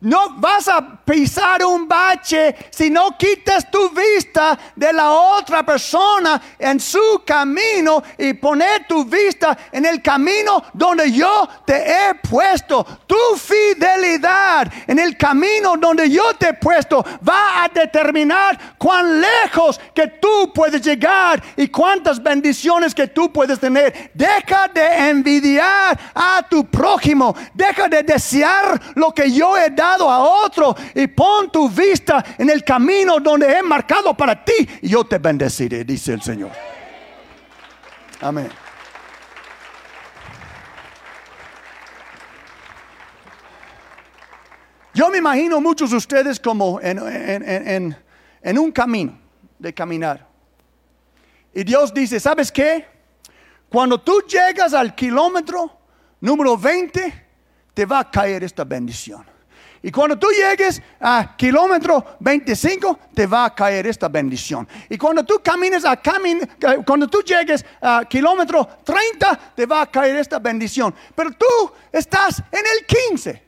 no 0.00 0.38
vas 0.38 0.68
a 0.68 1.02
pisar 1.04 1.64
un 1.64 1.86
bache 1.86 2.54
si 2.70 2.90
no 2.90 3.16
quitas 3.16 3.70
tu 3.70 3.90
vista 3.90 4.58
de 4.74 4.92
la 4.92 5.10
otra 5.10 5.64
persona 5.64 6.40
en 6.58 6.80
su 6.80 7.22
camino 7.24 8.02
y 8.18 8.34
poner 8.34 8.86
tu 8.86 9.04
vista 9.04 9.56
en 9.70 9.86
el 9.86 10.00
camino 10.02 10.62
donde 10.72 11.12
yo 11.12 11.48
te 11.64 11.76
he 11.76 12.14
puesto. 12.14 12.84
Tu 13.06 13.36
fidelidad 13.36 14.72
en 14.86 14.98
el 14.98 15.16
camino 15.16 15.76
donde 15.76 16.10
yo 16.10 16.34
te 16.36 16.48
he 16.48 16.54
puesto 16.54 17.04
va 17.26 17.64
a 17.64 17.68
determinar 17.68 18.76
cuán 18.78 19.20
lejos 19.20 19.80
que 19.94 20.06
tú 20.06 20.52
puedes 20.54 20.82
llegar 20.82 21.42
y 21.56 21.68
cuántas 21.68 22.22
bendiciones 22.22 22.94
que 22.94 23.08
tú 23.08 23.32
puedes 23.32 23.58
tener. 23.58 24.10
Deja 24.14 24.68
de 24.68 25.10
envidiar 25.10 25.98
a 26.14 26.46
tu 26.48 26.64
prójimo. 26.64 27.34
Deja 27.52 27.88
de 27.88 28.02
desear 28.02 28.80
lo 28.94 29.12
que 29.12 29.30
yo 29.30 29.56
he 29.56 29.70
dado 29.70 30.10
a 30.10 30.18
otro 30.44 30.74
y 30.94 31.06
pon 31.08 31.50
tu 31.50 31.68
vista 31.68 32.24
en 32.38 32.50
el 32.50 32.62
camino 32.62 33.18
donde 33.20 33.52
he 33.52 33.62
marcado 33.62 34.14
para 34.14 34.44
ti 34.44 34.68
y 34.82 34.88
yo 34.88 35.04
te 35.04 35.18
bendeciré, 35.18 35.84
dice 35.84 36.12
el 36.12 36.22
Señor. 36.22 36.52
Amén. 38.20 38.48
Yo 44.94 45.10
me 45.10 45.18
imagino 45.18 45.60
muchos 45.60 45.90
de 45.90 45.96
ustedes 45.96 46.38
como 46.38 46.80
en, 46.80 47.96
en 48.42 48.58
un 48.58 48.70
camino 48.70 49.18
de 49.58 49.74
caminar. 49.74 50.28
Y 51.52 51.64
Dios 51.64 51.92
dice, 51.92 52.20
¿sabes 52.20 52.52
qué? 52.52 52.86
Cuando 53.68 54.00
tú 54.00 54.20
llegas 54.20 54.72
al 54.72 54.94
kilómetro 54.94 55.78
número 56.20 56.56
20, 56.56 57.26
te 57.74 57.86
va 57.86 58.00
a 58.00 58.10
caer 58.10 58.44
esta 58.44 58.62
bendición. 58.62 59.33
Y 59.86 59.92
cuando 59.92 60.18
tú 60.18 60.28
llegues 60.30 60.80
a 60.98 61.36
kilómetro 61.36 62.16
25, 62.18 63.00
te 63.14 63.26
va 63.26 63.44
a 63.44 63.54
caer 63.54 63.86
esta 63.86 64.08
bendición. 64.08 64.66
Y 64.88 64.96
cuando 64.96 65.22
tú 65.22 65.42
camines 65.44 65.84
a 65.84 65.94
camin, 66.00 66.40
cuando 66.86 67.06
tú 67.06 67.20
llegues 67.20 67.62
a 67.82 68.02
kilómetro 68.08 68.66
30, 68.82 69.52
te 69.54 69.66
va 69.66 69.82
a 69.82 69.90
caer 69.90 70.16
esta 70.16 70.38
bendición. 70.38 70.94
Pero 71.14 71.32
tú 71.32 71.70
estás 71.92 72.38
en 72.50 72.64
el 72.64 72.86
15. 73.10 73.42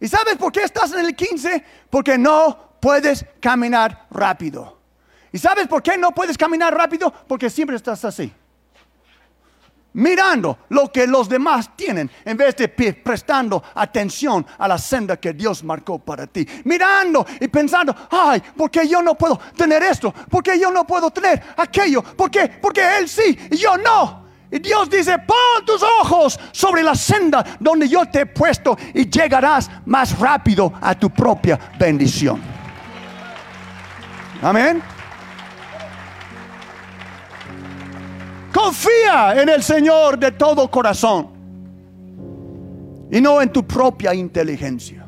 ¿Y 0.00 0.06
sabes 0.06 0.36
por 0.36 0.52
qué 0.52 0.64
estás 0.64 0.92
en 0.92 1.06
el 1.06 1.16
15? 1.16 1.64
Porque 1.88 2.18
no 2.18 2.76
puedes 2.78 3.24
caminar 3.40 4.06
rápido. 4.10 4.80
¿Y 5.32 5.38
sabes 5.38 5.66
por 5.66 5.82
qué 5.82 5.96
no 5.96 6.10
puedes 6.10 6.36
caminar 6.36 6.76
rápido? 6.76 7.10
Porque 7.26 7.48
siempre 7.48 7.76
estás 7.76 8.04
así 8.04 8.30
mirando 9.94 10.58
lo 10.70 10.90
que 10.90 11.06
los 11.06 11.28
demás 11.28 11.70
tienen 11.76 12.10
en 12.24 12.36
vez 12.36 12.56
de 12.56 12.68
prestando 12.68 13.62
atención 13.74 14.46
a 14.58 14.68
la 14.68 14.78
senda 14.78 15.16
que 15.16 15.32
Dios 15.32 15.64
marcó 15.64 15.98
para 15.98 16.26
ti. 16.26 16.46
Mirando 16.64 17.26
y 17.40 17.48
pensando, 17.48 17.94
ay, 18.10 18.42
¿por 18.56 18.70
qué 18.70 18.86
yo 18.86 19.02
no 19.02 19.14
puedo 19.14 19.38
tener 19.56 19.82
esto? 19.82 20.12
¿Por 20.12 20.42
qué 20.42 20.58
yo 20.58 20.70
no 20.70 20.86
puedo 20.86 21.10
tener 21.10 21.42
aquello? 21.56 22.02
¿Por 22.02 22.30
qué? 22.30 22.48
Porque 22.60 22.98
Él 22.98 23.08
sí 23.08 23.36
y 23.50 23.56
yo 23.56 23.76
no. 23.76 24.24
Y 24.50 24.58
Dios 24.60 24.88
dice, 24.88 25.18
pon 25.18 25.66
tus 25.66 25.82
ojos 25.82 26.38
sobre 26.52 26.82
la 26.82 26.94
senda 26.94 27.44
donde 27.58 27.88
yo 27.88 28.06
te 28.06 28.20
he 28.20 28.26
puesto 28.26 28.76
y 28.92 29.10
llegarás 29.10 29.68
más 29.86 30.16
rápido 30.18 30.72
a 30.80 30.94
tu 30.94 31.10
propia 31.10 31.58
bendición. 31.78 32.40
Amén. 34.42 34.93
Confía 38.54 39.42
en 39.42 39.48
el 39.48 39.64
Señor 39.64 40.16
de 40.16 40.30
todo 40.30 40.70
corazón 40.70 41.28
y 43.10 43.20
no 43.20 43.42
en 43.42 43.52
tu 43.52 43.66
propia 43.66 44.14
inteligencia. 44.14 45.04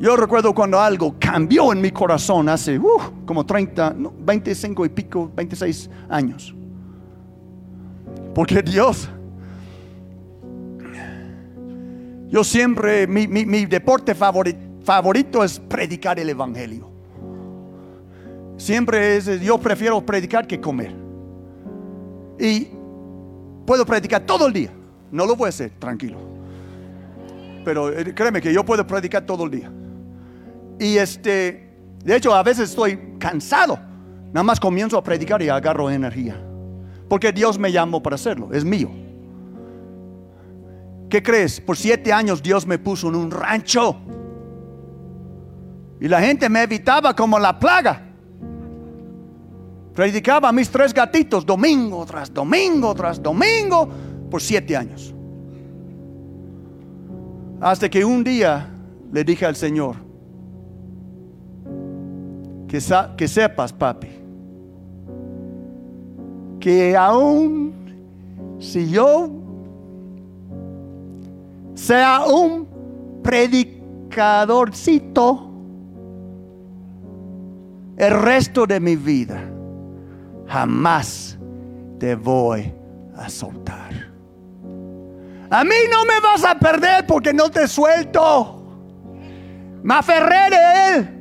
Yo 0.00 0.16
recuerdo 0.16 0.52
cuando 0.52 0.80
algo 0.80 1.14
cambió 1.20 1.72
en 1.72 1.80
mi 1.80 1.92
corazón 1.92 2.48
hace 2.48 2.78
uh, 2.78 3.24
como 3.24 3.46
30, 3.46 3.94
25 4.18 4.84
y 4.84 4.88
pico, 4.88 5.30
26 5.36 5.88
años. 6.08 6.54
Porque 8.34 8.60
Dios, 8.60 9.08
yo 12.28 12.42
siempre, 12.42 13.06
mi, 13.06 13.28
mi 13.28 13.66
deporte 13.66 14.16
favorito, 14.16 14.58
favorito 14.82 15.44
es 15.44 15.60
predicar 15.60 16.18
el 16.18 16.28
Evangelio. 16.28 16.95
Siempre 18.56 19.16
es, 19.16 19.40
yo 19.40 19.58
prefiero 19.58 20.04
predicar 20.04 20.46
que 20.46 20.60
comer. 20.60 20.94
Y 22.38 22.68
puedo 23.66 23.84
predicar 23.84 24.22
todo 24.22 24.46
el 24.46 24.52
día. 24.52 24.70
No 25.10 25.26
lo 25.26 25.36
voy 25.36 25.46
a 25.46 25.48
hacer, 25.50 25.72
tranquilo. 25.78 26.18
Pero 27.64 27.92
eh, 27.92 28.14
créeme 28.14 28.40
que 28.40 28.52
yo 28.52 28.64
puedo 28.64 28.86
predicar 28.86 29.24
todo 29.24 29.44
el 29.44 29.50
día. 29.50 29.70
Y 30.78 30.96
este, 30.98 31.74
de 32.04 32.16
hecho, 32.16 32.34
a 32.34 32.42
veces 32.42 32.70
estoy 32.70 33.16
cansado. 33.18 33.78
Nada 34.32 34.44
más 34.44 34.60
comienzo 34.60 34.98
a 34.98 35.02
predicar 35.02 35.42
y 35.42 35.48
agarro 35.48 35.90
energía. 35.90 36.36
Porque 37.08 37.32
Dios 37.32 37.58
me 37.58 37.70
llamó 37.70 38.02
para 38.02 38.16
hacerlo, 38.16 38.50
es 38.52 38.64
mío. 38.64 38.90
¿Qué 41.08 41.22
crees? 41.22 41.60
Por 41.60 41.76
siete 41.76 42.12
años 42.12 42.42
Dios 42.42 42.66
me 42.66 42.78
puso 42.78 43.08
en 43.08 43.14
un 43.14 43.30
rancho. 43.30 43.96
Y 46.00 46.08
la 46.08 46.20
gente 46.20 46.48
me 46.48 46.62
evitaba 46.62 47.14
como 47.14 47.38
la 47.38 47.58
plaga. 47.58 48.05
Predicaba 49.96 50.50
a 50.50 50.52
mis 50.52 50.68
tres 50.68 50.92
gatitos 50.92 51.46
domingo 51.46 52.04
tras 52.04 52.32
domingo 52.32 52.94
tras 52.94 53.22
domingo 53.22 53.88
por 54.30 54.42
siete 54.42 54.76
años. 54.76 55.14
Hasta 57.62 57.88
que 57.88 58.04
un 58.04 58.22
día 58.22 58.68
le 59.10 59.24
dije 59.24 59.46
al 59.46 59.56
Señor, 59.56 59.96
que, 62.68 62.78
que 63.16 63.26
sepas, 63.26 63.72
papi, 63.72 64.10
que 66.60 66.94
aún 66.94 67.72
si 68.58 68.90
yo 68.90 69.30
sea 71.72 72.26
un 72.26 72.68
predicadorcito 73.22 75.50
el 77.96 78.20
resto 78.20 78.66
de 78.66 78.78
mi 78.78 78.94
vida, 78.94 79.55
jamás 80.48 81.38
te 81.98 82.14
voy 82.14 82.72
a 83.16 83.28
soltar. 83.28 83.92
A 85.50 85.64
mí 85.64 85.76
no 85.90 86.04
me 86.04 86.20
vas 86.20 86.44
a 86.44 86.58
perder 86.58 87.06
porque 87.06 87.32
no 87.32 87.50
te 87.50 87.68
suelto. 87.68 88.62
Me 89.82 89.94
aferré 89.94 90.50
de 90.50 90.94
él. 90.94 91.12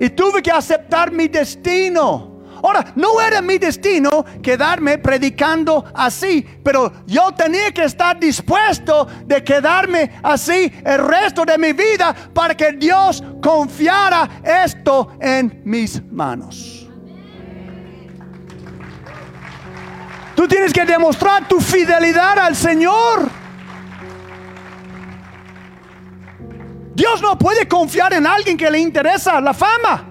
Y 0.00 0.10
tuve 0.10 0.42
que 0.42 0.50
aceptar 0.50 1.12
mi 1.12 1.28
destino. 1.28 2.30
Ahora, 2.62 2.92
no 2.94 3.20
era 3.20 3.40
mi 3.40 3.58
destino 3.58 4.24
quedarme 4.42 4.98
predicando 4.98 5.84
así, 5.94 6.46
pero 6.62 6.92
yo 7.06 7.32
tenía 7.32 7.70
que 7.72 7.84
estar 7.84 8.18
dispuesto 8.18 9.06
de 9.24 9.42
quedarme 9.42 10.10
así 10.22 10.70
el 10.84 11.06
resto 11.06 11.44
de 11.44 11.56
mi 11.56 11.72
vida 11.72 12.14
para 12.34 12.54
que 12.54 12.72
Dios 12.72 13.22
confiara 13.42 14.42
esto 14.44 15.12
en 15.20 15.62
mis 15.64 16.02
manos. 16.10 16.79
Tú 20.34 20.48
tienes 20.48 20.72
que 20.72 20.84
demostrar 20.84 21.46
tu 21.48 21.60
fidelidad 21.60 22.38
al 22.38 22.56
Señor. 22.56 23.28
Dios 26.94 27.22
no 27.22 27.38
puede 27.38 27.66
confiar 27.66 28.12
en 28.12 28.26
alguien 28.26 28.56
que 28.56 28.70
le 28.70 28.78
interesa 28.78 29.40
la 29.40 29.54
fama. 29.54 30.06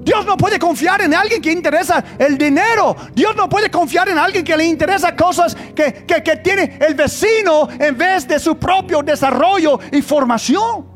Dios 0.00 0.24
no 0.24 0.36
puede 0.36 0.58
confiar 0.58 1.02
en 1.02 1.14
alguien 1.14 1.42
que 1.42 1.52
interesa 1.52 2.02
el 2.18 2.38
dinero. 2.38 2.96
Dios 3.14 3.36
no 3.36 3.48
puede 3.48 3.70
confiar 3.70 4.08
en 4.08 4.18
alguien 4.18 4.44
que 4.44 4.56
le 4.56 4.64
interesa 4.64 5.14
cosas 5.14 5.54
que, 5.54 6.06
que 6.06 6.36
tiene 6.36 6.78
el 6.80 6.94
vecino 6.94 7.68
en 7.78 7.96
vez 7.96 8.26
de 8.26 8.38
su 8.38 8.56
propio 8.56 9.02
desarrollo 9.02 9.78
y 9.92 10.00
formación. 10.00 10.86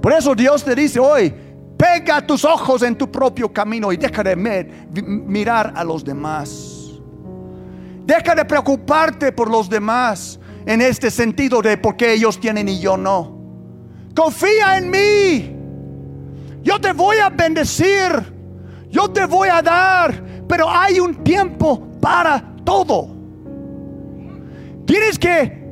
Por 0.00 0.12
eso 0.12 0.34
Dios 0.34 0.64
te 0.64 0.74
dice 0.74 0.98
hoy, 0.98 1.34
pega 1.82 2.24
tus 2.24 2.44
ojos 2.44 2.82
en 2.82 2.94
tu 2.94 3.10
propio 3.10 3.52
camino 3.52 3.92
y 3.92 3.96
deja 3.96 4.22
de 4.22 4.36
mirar 4.36 5.72
a 5.74 5.82
los 5.82 6.04
demás. 6.04 6.92
Deja 8.04 8.36
de 8.36 8.44
preocuparte 8.44 9.32
por 9.32 9.50
los 9.50 9.68
demás 9.68 10.38
en 10.64 10.80
este 10.80 11.10
sentido 11.10 11.60
de 11.60 11.76
por 11.76 11.96
qué 11.96 12.12
ellos 12.12 12.38
tienen 12.38 12.68
y 12.68 12.78
yo 12.78 12.96
no. 12.96 13.36
Confía 14.14 14.78
en 14.78 14.90
mí. 14.90 15.56
Yo 16.62 16.80
te 16.80 16.92
voy 16.92 17.16
a 17.16 17.30
bendecir. 17.30 18.32
Yo 18.88 19.10
te 19.10 19.26
voy 19.26 19.48
a 19.48 19.60
dar. 19.60 20.22
Pero 20.46 20.70
hay 20.70 21.00
un 21.00 21.24
tiempo 21.24 21.90
para 22.00 22.44
todo. 22.64 23.08
Tienes 24.86 25.18
que 25.18 25.64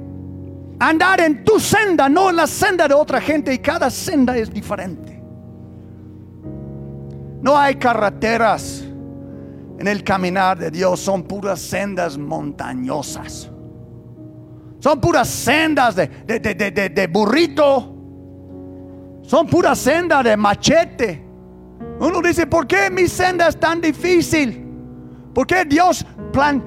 andar 0.81 1.21
en 1.21 1.45
tu 1.45 1.61
senda, 1.61 2.09
no 2.09 2.31
en 2.31 2.37
la 2.37 2.49
senda 2.49 2.89
de 2.89 2.95
otra 2.95 3.21
gente. 3.21 3.55
Y 3.55 3.59
cada 3.59 3.89
senda 3.91 4.37
es 4.37 4.53
diferente. 4.53 5.10
No 7.43 7.57
hay 7.57 7.77
carreteras 7.77 8.83
en 9.79 9.87
el 9.87 10.05
caminar 10.05 10.59
de 10.59 10.71
Dios. 10.71 11.01
Son 11.01 11.23
puras 11.23 11.61
sendas 11.61 12.19
montañosas. 12.19 13.51
Son 14.79 15.01
puras 15.01 15.29
sendas 15.29 15.97
de, 15.97 16.07
de 16.07 17.07
burrito. 17.07 17.95
Son 19.23 19.47
puras 19.47 19.79
sendas 19.79 20.25
de 20.25 20.37
machete. 20.37 21.25
Uno 22.01 22.23
dice, 22.23 22.47
¿por 22.47 22.67
qué 22.67 22.91
mi 22.91 23.07
senda 23.07 23.49
es 23.49 23.61
tan 23.61 23.81
difícil? 23.81 24.67
¿Por 25.35 25.47
qué 25.47 25.65
Dios 25.65 26.05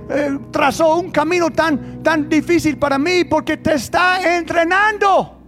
eh, 0.09 0.39
trazó 0.51 0.97
un 0.97 1.11
camino 1.11 1.49
tan, 1.49 2.01
tan 2.01 2.29
difícil 2.29 2.77
para 2.77 2.97
mí? 2.97 3.23
Porque 3.25 3.57
te 3.57 3.73
está 3.73 4.37
entrenando. 4.37 5.42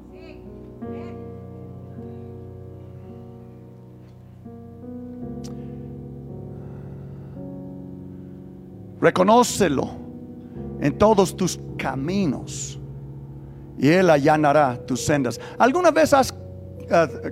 Reconócelo 9.05 9.87
en 10.81 10.97
todos 10.97 11.37
tus 11.37 11.59
caminos 11.77 12.79
y 13.77 13.87
Él 13.87 14.09
allanará 14.09 14.83
tus 14.83 15.05
sendas. 15.05 15.39
¿Alguna 15.59 15.91
vez 15.91 16.11
has 16.11 16.33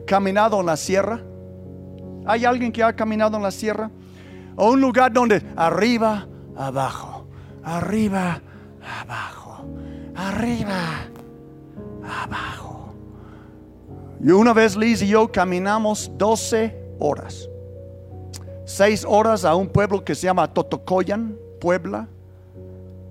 caminado 0.06 0.60
en 0.60 0.68
la 0.68 0.78
sierra? 0.78 1.20
¿Hay 2.28 2.46
alguien 2.46 2.72
que 2.72 2.84
ha 2.84 2.96
caminado 2.96 3.38
en 3.38 3.42
la 3.42 3.50
sierra? 3.50 3.90
O 4.56 4.70
un 4.74 4.82
lugar 4.82 5.12
donde 5.12 5.42
arriba, 5.56 6.28
abajo, 6.56 7.26
arriba, 7.64 8.40
abajo, 9.02 9.66
arriba, 10.14 11.08
abajo. 12.24 12.94
Y 14.24 14.30
una 14.30 14.54
vez 14.54 14.76
Liz 14.76 15.02
y 15.02 15.08
yo 15.08 15.32
caminamos 15.32 16.12
12 16.20 16.94
horas. 17.00 17.50
6 18.66 19.06
horas 19.10 19.44
a 19.44 19.56
un 19.56 19.68
pueblo 19.68 20.06
que 20.06 20.14
se 20.14 20.28
llama 20.28 20.54
Totocoyan, 20.54 21.40
Puebla, 21.64 22.10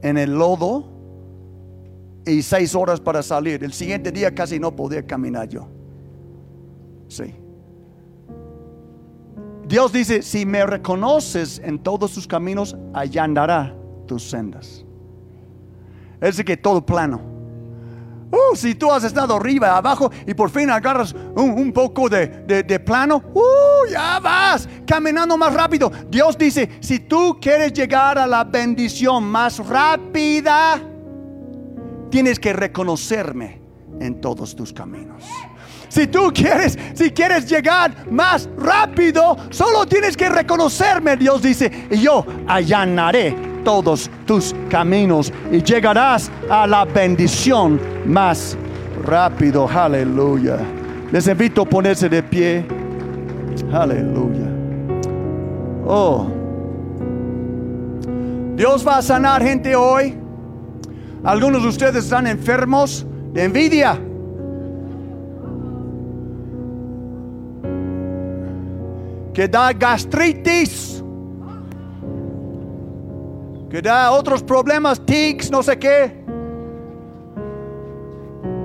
en 0.02 0.18
el 0.18 0.34
lodo. 0.34 0.84
Y 2.26 2.42
6 2.42 2.74
horas 2.74 3.00
para 3.00 3.22
salir. 3.22 3.64
El 3.64 3.72
siguiente 3.72 4.12
día 4.12 4.32
casi 4.32 4.60
no 4.60 4.76
podía 4.76 5.04
caminar 5.04 5.48
yo. 5.48 5.66
Sí. 7.08 7.34
Dios 9.66 9.90
dice, 9.90 10.20
si 10.20 10.44
me 10.44 10.66
reconoces 10.66 11.60
en 11.64 11.78
todos 11.78 12.12
tus 12.12 12.26
caminos, 12.28 12.76
allanará 12.92 13.74
tus 14.06 14.28
sendas. 14.28 14.84
Es 16.16 16.20
decir, 16.20 16.44
que 16.44 16.58
todo 16.58 16.84
plano. 16.84 17.31
Uh, 18.32 18.56
si 18.56 18.74
tú 18.74 18.90
has 18.90 19.04
estado 19.04 19.36
arriba, 19.36 19.76
abajo 19.76 20.10
y 20.26 20.32
por 20.32 20.48
fin 20.48 20.70
agarras 20.70 21.14
un, 21.36 21.70
poco 21.70 22.08
de, 22.08 22.26
de, 22.46 22.80
plano, 22.80 23.22
uh, 23.34 23.90
ya 23.90 24.18
vas 24.20 24.66
caminando 24.86 25.36
más 25.36 25.52
rápido. 25.52 25.92
Dios 26.08 26.38
dice, 26.38 26.78
si 26.80 27.00
tú 27.00 27.38
quieres 27.38 27.74
llegar 27.74 28.18
a 28.18 28.26
la 28.26 28.42
bendición 28.44 29.24
más 29.24 29.58
rápida, 29.58 30.80
tienes 32.10 32.40
que 32.40 32.54
reconocerme 32.54 33.60
en 34.00 34.18
todos 34.18 34.56
tus 34.56 34.72
caminos. 34.72 35.22
Si 35.90 36.06
tú 36.06 36.32
quieres, 36.34 36.78
si 36.94 37.10
quieres 37.10 37.46
llegar 37.46 38.10
más 38.10 38.48
rápido, 38.56 39.36
solo 39.50 39.84
tienes 39.84 40.16
que 40.16 40.30
reconocerme, 40.30 41.18
Dios 41.18 41.42
dice, 41.42 41.70
y 41.90 42.00
yo 42.00 42.24
allanaré 42.46 43.51
todos 43.64 44.10
tus 44.26 44.54
caminos 44.68 45.32
y 45.50 45.62
llegarás 45.62 46.30
a 46.48 46.66
la 46.66 46.84
bendición 46.84 47.80
más 48.06 48.56
rápido. 49.04 49.68
Aleluya. 49.68 50.58
Les 51.10 51.26
invito 51.26 51.62
a 51.62 51.64
ponerse 51.64 52.08
de 52.08 52.22
pie. 52.22 52.64
Aleluya. 53.72 54.50
Oh. 55.86 56.26
Dios 58.56 58.86
va 58.86 58.98
a 58.98 59.02
sanar 59.02 59.42
gente 59.42 59.74
hoy. 59.74 60.16
Algunos 61.24 61.62
de 61.62 61.68
ustedes 61.68 62.04
están 62.04 62.26
enfermos 62.26 63.06
de 63.32 63.44
envidia. 63.44 63.98
que 69.32 69.48
da 69.48 69.72
gastritis, 69.72 71.01
que 73.72 73.80
da 73.80 74.10
otros 74.10 74.42
problemas, 74.42 75.00
tics, 75.00 75.50
no 75.50 75.62
sé 75.62 75.78
qué. 75.78 76.22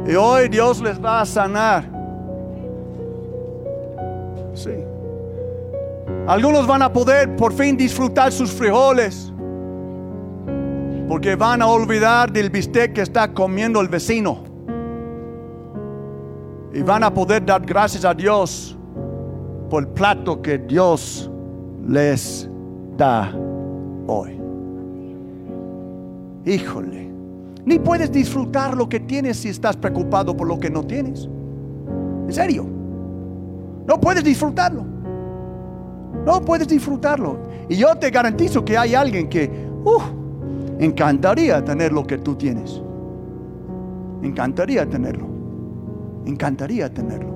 Y 0.06 0.16
hoy 0.16 0.50
Dios 0.50 0.82
les 0.82 1.02
va 1.02 1.22
a 1.22 1.26
sanar. 1.26 1.90
Sí. 4.54 4.84
Algunos 6.28 6.68
van 6.68 6.82
a 6.82 6.92
poder 6.92 7.38
por 7.38 7.54
fin 7.54 7.78
disfrutar 7.78 8.34
sus 8.34 8.52
frijoles. 8.52 9.32
Porque 11.08 11.38
van 11.38 11.62
a 11.62 11.68
olvidar 11.68 12.30
del 12.30 12.50
bistec 12.50 12.92
que 12.92 13.02
está 13.04 13.34
comiendo 13.34 13.80
el 13.80 13.88
vecino. 13.88 14.44
Y 16.74 16.82
van 16.82 17.06
a 17.06 17.14
poder 17.14 17.46
dar 17.46 17.66
gracias 17.66 18.04
a 18.04 18.14
Dios 18.14 18.78
por 19.70 19.84
el 19.84 19.88
plato 19.88 20.42
que 20.42 20.58
Dios 20.58 21.32
les 21.88 22.50
da 22.98 23.34
hoy. 24.06 24.37
Híjole, 26.48 27.12
ni 27.66 27.78
puedes 27.78 28.10
disfrutar 28.10 28.74
lo 28.78 28.88
que 28.88 29.02
tienes 29.02 29.36
si 29.36 29.50
estás 29.50 29.76
preocupado 29.76 30.36
por 30.36 30.48
lo 30.48 30.58
que 30.58 30.70
no 30.70 30.82
tienes. 30.82 31.28
En 32.26 32.34
serio, 32.34 32.66
no 33.86 34.00
puedes 34.00 34.24
disfrutarlo. 34.24 34.86
No 36.26 36.40
puedes 36.40 36.70
disfrutarlo. 36.70 37.38
Y 37.68 37.76
yo 37.76 37.94
te 37.96 38.10
garantizo 38.10 38.64
que 38.64 38.78
hay 38.78 38.96
alguien 38.96 39.28
que 39.28 39.52
uh, 39.84 40.02
encantaría 40.80 41.64
tener 41.66 41.92
lo 41.92 42.08
que 42.08 42.18
tú 42.18 42.36
tienes. 42.36 42.82
Encantaría 44.24 44.88
tenerlo. 44.90 45.28
Encantaría 46.26 46.94
tenerlo. 46.94 47.36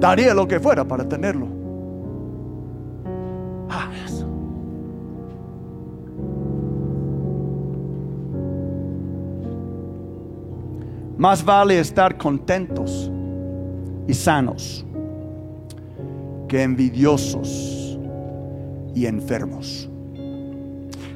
Daría 0.00 0.32
lo 0.32 0.48
que 0.48 0.58
fuera 0.58 0.88
para 0.88 1.06
tenerlo. 1.06 1.48
Ah, 3.68 3.90
Más 11.20 11.44
vale 11.44 11.78
estar 11.78 12.16
contentos 12.16 13.12
y 14.08 14.14
sanos 14.14 14.86
que 16.48 16.62
envidiosos 16.62 17.98
y 18.94 19.04
enfermos. 19.04 19.86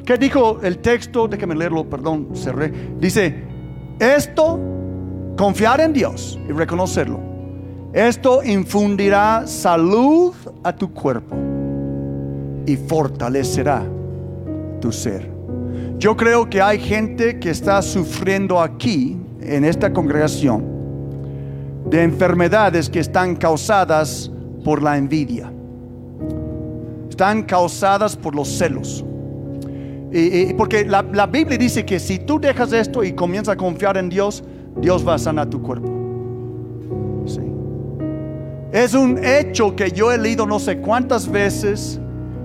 ¿Qué 0.04 0.18
dijo 0.18 0.60
el 0.62 0.76
texto? 0.80 1.26
Déjame 1.26 1.54
leerlo, 1.54 1.88
perdón, 1.88 2.28
cerré. 2.34 2.70
Dice, 3.00 3.34
esto, 3.98 4.60
confiar 5.38 5.80
en 5.80 5.94
Dios 5.94 6.38
y 6.48 6.52
reconocerlo 6.52 7.18
Esto 7.94 8.44
infundirá 8.44 9.46
salud 9.46 10.34
a 10.62 10.76
tu 10.76 10.92
cuerpo 10.92 11.34
y 12.66 12.76
fortalecerá 12.76 13.82
tu 14.82 14.92
ser. 14.92 15.30
Yo 15.96 16.14
creo 16.14 16.50
que 16.50 16.60
hay 16.60 16.78
gente 16.78 17.38
que 17.38 17.48
está 17.48 17.80
sufriendo 17.80 18.60
aquí, 18.60 19.16
en 19.44 19.64
esta 19.64 19.92
congregación, 19.92 20.64
de 21.90 22.02
enfermedades 22.02 22.88
que 22.88 23.00
están 23.00 23.36
causadas 23.36 24.30
por 24.64 24.82
la 24.82 24.96
envidia. 24.96 25.52
Están 27.08 27.42
causadas 27.42 28.16
por 28.16 28.34
los 28.34 28.48
celos. 28.48 29.04
Y, 30.10 30.54
porque 30.54 30.84
la, 30.84 31.26
Biblia 31.26 31.58
dice 31.58 31.84
que 31.84 31.98
si 31.98 32.20
tú 32.20 32.40
dejas 32.40 32.72
esto 32.72 33.02
y 33.02 33.12
comienzas 33.12 33.54
a 33.54 33.56
confiar 33.56 33.96
en 33.96 34.08
Dios, 34.08 34.44
Dios 34.76 35.06
va 35.06 35.14
a 35.14 35.18
sanar 35.18 35.50
tu 35.50 35.60
cuerpo. 35.60 35.90
Es 38.72 38.92
un 38.94 39.24
hecho 39.24 39.76
que 39.76 39.92
yo 39.92 40.10
he 40.10 40.18
leído 40.18 40.46
no 40.46 40.58
sé 40.58 40.78
cuántas 40.78 41.30
veces 41.30 42.00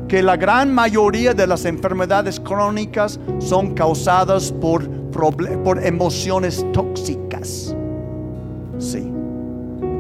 que 0.08 0.22
la 0.22 0.38
gran 0.38 0.72
mayoría 0.72 1.34
de 1.34 1.48
las 1.48 1.66
enfermedades 1.66 2.40
crónicas 2.40 3.20
son 3.40 3.74
causadas 3.74 4.52
por, 4.52 4.88
por 5.64 5.86
emociones 5.86 6.66
tóxicas. 6.74 7.76
Sí. 8.78 9.12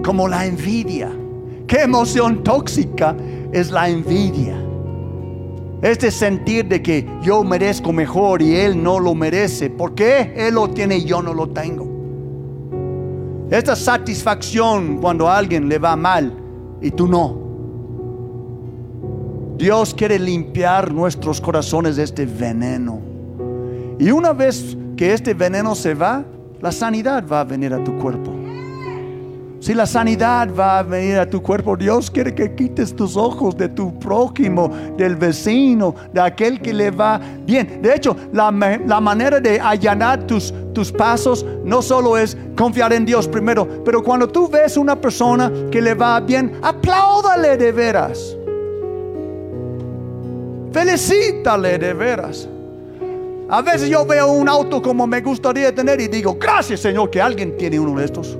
Como 0.03 0.27
la 0.27 0.45
envidia. 0.45 1.11
¿Qué 1.67 1.83
emoción 1.83 2.43
tóxica 2.43 3.15
es 3.51 3.69
la 3.69 3.89
envidia? 3.89 4.57
Este 5.81 6.11
sentir 6.11 6.67
de 6.67 6.81
que 6.81 7.07
yo 7.21 7.43
merezco 7.43 7.93
mejor 7.93 8.41
y 8.41 8.55
él 8.55 8.81
no 8.81 8.99
lo 8.99 9.15
merece. 9.15 9.69
¿Por 9.69 9.95
qué 9.95 10.33
él 10.35 10.55
lo 10.55 10.69
tiene 10.69 10.97
y 10.97 11.05
yo 11.05 11.21
no 11.21 11.33
lo 11.33 11.49
tengo? 11.49 11.87
Esta 13.49 13.75
satisfacción 13.75 14.97
cuando 14.97 15.27
a 15.27 15.37
alguien 15.37 15.69
le 15.69 15.79
va 15.79 15.95
mal 15.95 16.33
y 16.81 16.91
tú 16.91 17.07
no. 17.07 17.49
Dios 19.57 19.93
quiere 19.93 20.17
limpiar 20.19 20.93
nuestros 20.93 21.41
corazones 21.41 21.97
de 21.97 22.03
este 22.03 22.25
veneno. 22.25 22.99
Y 23.99 24.11
una 24.11 24.33
vez 24.33 24.77
que 24.99 25.13
este 25.13 25.33
veneno 25.33 25.75
se 25.75 25.93
va, 25.93 26.25
la 26.59 26.73
sanidad 26.73 27.23
va 27.25 27.39
a 27.39 27.43
venir 27.45 27.73
a 27.73 27.81
tu 27.81 27.97
cuerpo. 27.99 28.33
Si 29.61 29.73
la 29.73 29.85
sanidad 29.85 30.49
va 30.53 30.79
a 30.79 30.83
venir 30.83 31.17
a 31.17 31.29
tu 31.29 31.41
cuerpo, 31.41 31.77
Dios 31.77 32.11
quiere 32.11 32.35
que 32.35 32.53
quites 32.53 32.93
tus 32.93 33.15
ojos 33.15 33.55
de 33.55 33.69
tu 33.69 33.97
prójimo, 33.97 34.69
del 34.97 35.15
vecino, 35.15 35.95
de 36.11 36.19
aquel 36.19 36.59
que 36.59 36.73
le 36.73 36.91
va 36.91 37.17
bien. 37.45 37.81
De 37.81 37.95
hecho, 37.95 38.13
la, 38.33 38.51
manera 38.51 39.39
de 39.39 39.57
allanar 39.61 40.27
tus, 40.27 40.53
tus 40.73 40.91
pasos 40.91 41.45
no 41.63 41.81
solo 41.81 42.17
es 42.17 42.35
confiar 42.57 42.91
en 42.91 43.05
Dios 43.05 43.25
primero, 43.25 43.81
pero 43.85 44.03
cuando 44.03 44.27
tú 44.27 44.49
ves 44.49 44.75
una 44.75 44.99
persona 44.99 45.49
que 45.71 45.81
le 45.81 45.93
va 45.93 46.19
bien, 46.19 46.59
apláudale 46.61 47.55
de 47.55 47.71
veras. 47.71 48.35
Felicítale 50.73 51.77
de 51.77 51.93
veras. 51.93 52.49
A 53.51 53.63
veces 53.63 53.89
yo 53.89 54.05
veo 54.05 54.27
un 54.27 54.47
auto 54.47 54.79
como 54.79 55.07
me 55.07 55.21
gustaría 55.21 55.73
tener 55.73 55.99
y 55.99 56.07
digo, 56.07 56.37
gracias 56.39 56.81
Señor 56.81 57.09
que 57.09 57.19
alguien 57.19 57.57
tiene 57.57 57.79
uno 57.79 57.99
de 57.99 58.05
estos. 58.05 58.37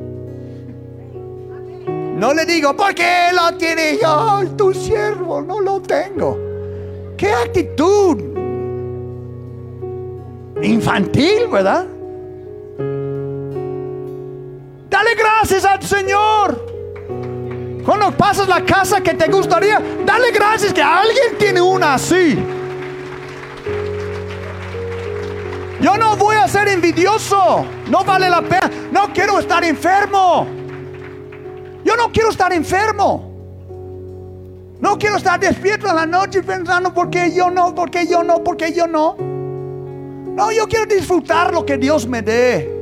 No 1.88 2.34
le 2.34 2.46
digo, 2.46 2.76
¿por 2.76 2.94
qué 2.94 3.30
lo 3.34 3.58
tiene 3.58 3.98
yo? 4.00 4.42
Tu 4.56 4.72
siervo, 4.74 5.42
no 5.42 5.62
lo 5.62 5.82
tengo. 5.82 6.38
¿Qué 7.18 7.32
actitud? 7.32 8.18
Infantil, 10.62 11.48
¿verdad? 11.52 11.88
Dale 14.90 15.16
gracias 15.16 15.66
al 15.66 15.82
Señor. 15.82 16.66
Cuando 17.84 18.12
pasas 18.12 18.48
la 18.48 18.64
casa 18.64 19.02
que 19.02 19.16
te 19.16 19.32
gustaría, 19.32 19.82
dale 20.06 20.32
gracias 20.32 20.72
que 20.72 20.84
alguien 20.84 21.36
tiene 21.40 21.62
una 21.62 21.96
así. 21.96 22.38
Yo 25.82 25.98
no 25.98 26.16
voy 26.18 26.36
a 26.36 26.48
ser 26.48 26.68
envidioso. 26.68 27.66
No 27.90 28.04
vale 28.04 28.30
la 28.30 28.42
pena. 28.42 28.70
No 28.92 29.14
quiero 29.14 29.40
estar 29.40 29.64
enfermo. 29.64 30.46
Yo 31.84 31.96
no 31.96 32.12
quiero 32.12 32.30
estar 32.30 32.52
enfermo. 32.52 33.30
No 34.80 34.98
quiero 34.98 35.18
estar 35.18 35.40
despierto 35.40 35.88
en 35.90 35.96
la 35.96 36.06
noche 36.06 36.42
pensando 36.42 36.94
por 36.94 37.10
qué 37.10 37.34
yo 37.34 37.50
no, 37.50 37.76
por 37.76 37.92
qué 37.92 38.08
yo 38.08 38.24
no, 38.24 38.44
por 38.44 38.56
qué 38.56 38.74
yo 38.74 38.88
no. 38.88 39.18
No, 39.18 40.52
yo 40.52 40.68
quiero 40.68 40.86
disfrutar 40.86 41.54
lo 41.54 41.66
que 41.66 41.78
Dios 41.78 42.08
me 42.08 42.22
dé. 42.22 42.80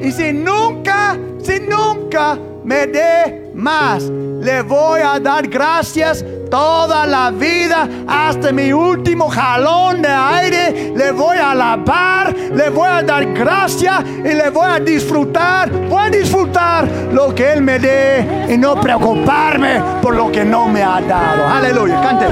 Y 0.00 0.12
si 0.12 0.32
nunca, 0.32 1.18
si 1.42 1.58
nunca 1.60 2.38
me 2.64 2.86
dé 2.86 3.50
más. 3.54 4.04
Le 4.04 4.62
voy 4.62 5.00
a 5.00 5.18
dar 5.18 5.48
gracias 5.48 6.24
toda 6.54 7.04
la 7.04 7.32
vida 7.32 7.88
hasta 8.06 8.52
mi 8.52 8.72
último 8.72 9.28
jalón 9.28 10.00
de 10.02 10.08
aire. 10.08 10.92
Le 10.94 11.10
voy 11.10 11.36
a 11.36 11.50
alabar, 11.50 12.32
le 12.32 12.70
voy 12.70 12.88
a 12.88 13.02
dar 13.02 13.26
gracias 13.32 14.04
y 14.24 14.28
le 14.34 14.50
voy 14.50 14.66
a 14.70 14.78
disfrutar. 14.78 15.68
Voy 15.88 16.04
a 16.04 16.10
disfrutar 16.10 16.86
lo 17.12 17.34
que 17.34 17.54
Él 17.54 17.60
me 17.60 17.80
dé 17.80 18.46
y 18.48 18.56
no 18.56 18.80
preocuparme 18.80 19.82
por 20.00 20.14
lo 20.14 20.30
que 20.30 20.44
no 20.44 20.68
me 20.68 20.80
ha 20.80 21.00
dado. 21.00 21.44
Aleluya, 21.44 22.00
cante. 22.00 22.26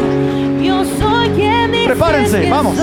Prepárense, 1.84 2.48
vamos. 2.48 2.76